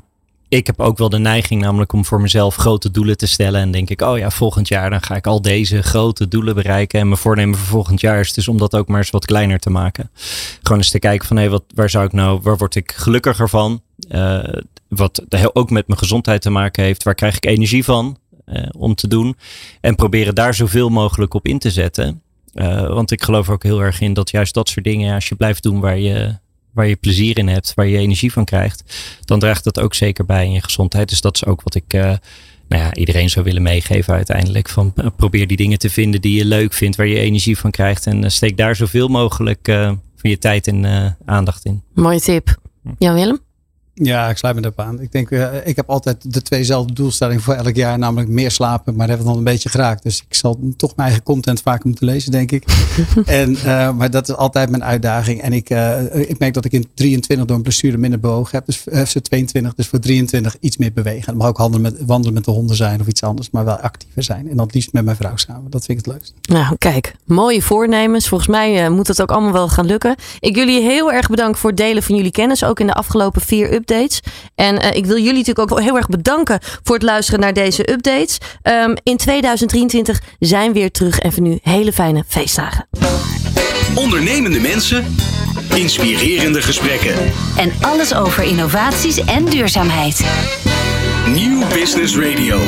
ik 0.49 0.67
heb 0.67 0.81
ook 0.81 0.99
wel 0.99 1.09
de 1.09 1.19
neiging 1.19 1.62
namelijk 1.62 1.93
om 1.93 2.05
voor 2.05 2.21
mezelf 2.21 2.57
grote 2.57 2.91
doelen 2.91 3.17
te 3.17 3.26
stellen. 3.26 3.61
En 3.61 3.71
denk 3.71 3.91
ik, 3.91 4.00
oh 4.00 4.19
ja, 4.19 4.31
volgend 4.31 4.69
jaar 4.69 4.91
dan 4.91 5.03
ga 5.03 5.17
ik 5.17 5.26
al 5.26 5.43
deze 5.43 5.83
grote 5.83 6.29
doelen 6.29 6.55
bereiken. 6.55 7.00
En 7.00 7.07
mijn 7.07 7.21
voornemen 7.21 7.59
voor 7.59 7.67
volgend 7.67 8.00
jaar 8.00 8.21
is 8.21 8.33
dus 8.33 8.49
om 8.49 8.59
dat 8.59 8.75
ook 8.75 8.88
maar 8.88 8.99
eens 8.99 9.11
wat 9.11 9.25
kleiner 9.25 9.59
te 9.59 9.71
maken. 9.71 10.11
Gewoon 10.62 10.79
eens 10.79 10.91
te 10.91 10.99
kijken 10.99 11.26
van, 11.26 11.37
hé, 11.37 11.49
wat, 11.49 11.65
waar 11.75 11.91
zou 11.91 12.05
ik 12.05 12.12
nou, 12.12 12.41
waar 12.43 12.57
word 12.57 12.75
ik 12.75 12.93
gelukkiger 12.93 13.49
van? 13.49 13.81
Eh, 14.09 14.45
wat 14.88 15.23
ook 15.53 15.71
met 15.71 15.87
mijn 15.87 15.99
gezondheid 15.99 16.43
te 16.43 16.50
maken 16.50 16.85
heeft. 16.85 17.03
Waar 17.03 17.15
krijg 17.15 17.37
ik 17.37 17.47
energie 17.47 17.85
van 17.85 18.19
eh, 18.45 18.69
om 18.79 18.95
te 18.95 19.09
doen? 19.09 19.37
En 19.81 19.95
proberen 19.95 20.35
daar 20.35 20.55
zoveel 20.55 20.88
mogelijk 20.88 21.35
op 21.35 21.47
in 21.47 21.59
te 21.59 21.71
zetten. 21.71 22.23
Eh, 22.53 22.87
want 22.87 23.11
ik 23.11 23.23
geloof 23.23 23.50
ook 23.50 23.62
heel 23.62 23.81
erg 23.81 24.00
in 24.00 24.15
dat 24.15 24.31
juist 24.31 24.55
dat 24.55 24.69
soort 24.69 24.85
dingen, 24.85 25.15
als 25.15 25.29
je 25.29 25.35
blijft 25.35 25.62
doen 25.62 25.81
waar 25.81 25.99
je, 25.99 26.38
waar 26.76 26.87
je 26.87 26.97
plezier 26.97 27.38
in 27.38 27.49
hebt, 27.49 27.75
waar 27.75 27.87
je 27.87 27.99
energie 27.99 28.33
van 28.33 28.45
krijgt, 28.45 28.83
dan 29.25 29.38
draagt 29.38 29.64
dat 29.64 29.80
ook 29.80 29.95
zeker 29.95 30.25
bij 30.25 30.45
in 30.45 30.52
je 30.52 30.62
gezondheid. 30.62 31.09
Dus 31.09 31.21
dat 31.21 31.35
is 31.35 31.45
ook 31.45 31.62
wat 31.62 31.75
ik 31.75 31.92
eh, 31.92 32.00
nou 32.68 32.83
ja, 32.83 32.95
iedereen 32.95 33.30
zou 33.30 33.45
willen 33.45 33.62
meegeven 33.62 34.14
uiteindelijk. 34.14 34.68
Van, 34.68 34.92
eh, 34.97 35.06
probeer 35.16 35.47
die 35.47 35.56
dingen 35.56 35.78
te 35.78 35.90
vinden 35.90 36.21
die 36.21 36.37
je 36.37 36.45
leuk 36.45 36.73
vindt, 36.73 36.97
waar 36.97 37.06
je 37.06 37.18
energie 37.18 37.59
van 37.59 37.71
krijgt. 37.71 38.06
En 38.06 38.25
eh, 38.25 38.30
steek 38.30 38.56
daar 38.56 38.76
zoveel 38.76 39.09
mogelijk 39.09 39.64
van 40.16 40.30
je 40.30 40.38
tijd 40.38 40.66
en 40.66 41.16
aandacht 41.25 41.64
in. 41.64 41.83
Mooie 41.95 42.21
tip. 42.21 42.56
Jan 42.99 43.14
Willem? 43.14 43.46
Ja, 44.03 44.29
ik 44.29 44.37
sluit 44.37 44.55
me 44.55 44.61
daarop 44.61 44.81
aan. 44.81 45.00
Ik 45.00 45.12
denk, 45.12 45.31
uh, 45.31 45.67
ik 45.67 45.76
heb 45.76 45.91
altijd 45.91 46.33
de 46.33 46.43
tweezelfde 46.43 46.93
doelstellingen 46.93 47.43
voor 47.43 47.55
elk 47.55 47.75
jaar, 47.75 47.99
namelijk 47.99 48.29
meer 48.29 48.50
slapen, 48.50 48.97
maar 48.97 49.09
hebben 49.09 49.26
we 49.26 49.33
dan 49.33 49.41
een 49.41 49.53
beetje 49.53 49.69
geraakt. 49.69 50.03
Dus 50.03 50.25
ik 50.29 50.35
zal 50.35 50.61
toch 50.76 50.97
mijn 50.97 51.09
eigen 51.09 51.25
content 51.25 51.61
vaker 51.61 51.87
moeten 51.87 52.07
lezen, 52.07 52.31
denk 52.31 52.53
ik. 52.53 52.65
en, 53.26 53.53
uh, 53.53 53.93
maar 53.93 54.11
dat 54.11 54.29
is 54.29 54.35
altijd 54.35 54.71
mijn 54.71 54.85
uitdaging. 54.85 55.43
En 55.43 55.53
ik, 55.53 55.71
uh, 55.71 56.15
ik 56.15 56.38
merk 56.38 56.55
dat 56.55 56.65
ik 56.65 56.73
in 56.73 56.87
23 56.95 57.47
door 57.47 57.57
een 57.57 57.62
blessure 57.62 57.97
minder 57.97 58.21
bewogen 58.21 58.50
heb. 58.53 58.67
Dus 58.67 58.76
FC 59.09 59.19
22, 59.19 59.75
dus 59.75 59.87
voor 59.87 59.99
23 59.99 60.57
iets 60.61 60.76
meer 60.76 60.93
bewegen. 60.93 61.25
Het 61.26 61.37
mag 61.37 61.49
ook 61.49 61.59
wandelen 61.59 61.93
met, 61.93 62.05
wandelen 62.07 62.35
met 62.35 62.45
de 62.45 62.50
honden 62.50 62.76
zijn 62.76 63.00
of 63.00 63.07
iets 63.07 63.23
anders, 63.23 63.50
maar 63.50 63.65
wel 63.65 63.76
actiever 63.76 64.23
zijn. 64.23 64.50
En 64.50 64.57
dat 64.57 64.75
liefst 64.75 64.93
met 64.93 65.05
mijn 65.05 65.17
vrouw 65.17 65.37
samen. 65.37 65.71
Dat 65.71 65.85
vind 65.85 65.99
ik 65.99 66.05
het 66.05 66.15
leukst. 66.15 66.35
Nou, 66.43 66.76
kijk, 66.79 67.15
mooie 67.25 67.62
voornemens. 67.62 68.29
Volgens 68.29 68.50
mij 68.50 68.91
moet 68.91 69.09
het 69.09 69.23
ook 69.23 69.31
allemaal 69.31 69.53
wel 69.53 69.69
gaan 69.69 69.87
lukken. 69.87 70.15
Ik 70.41 70.57
jullie 70.57 70.81
heel 70.81 71.12
erg 71.12 71.29
bedanken 71.29 71.61
voor 71.61 71.71
het 71.71 71.79
delen 71.79 72.03
van 72.03 72.17
jullie 72.17 72.31
kennis, 72.31 72.65
ook 72.65 72.81
in 72.81 72.87
de 72.87 72.95
afgelopen 72.95 73.41
vier 73.41 73.65
updates. 73.65 73.86
En 74.55 74.75
uh, 74.75 74.95
ik 74.95 75.07
wil 75.07 75.16
jullie 75.16 75.45
natuurlijk 75.45 75.73
ook 75.73 75.81
heel 75.81 75.97
erg 75.97 76.09
bedanken 76.09 76.59
voor 76.83 76.95
het 76.95 77.05
luisteren 77.05 77.40
naar 77.40 77.52
deze 77.52 77.90
updates. 77.93 78.38
Um, 78.62 78.95
in 79.02 79.16
2023 79.16 80.21
zijn 80.38 80.73
we 80.73 80.78
weer 80.78 80.90
terug 80.90 81.19
en 81.19 81.33
voor 81.33 81.43
nu 81.43 81.59
hele 81.62 81.93
fijne 81.93 82.25
feestdagen. 82.28 82.88
Ondernemende 83.95 84.61
mensen, 84.61 85.16
inspirerende 85.75 86.62
gesprekken. 86.62 87.14
En 87.57 87.73
alles 87.81 88.14
over 88.14 88.43
innovaties 88.43 89.25
en 89.25 89.45
duurzaamheid. 89.45 90.25
Nieuw 91.26 91.66
Business 91.69 92.16
Radio. 92.16 92.59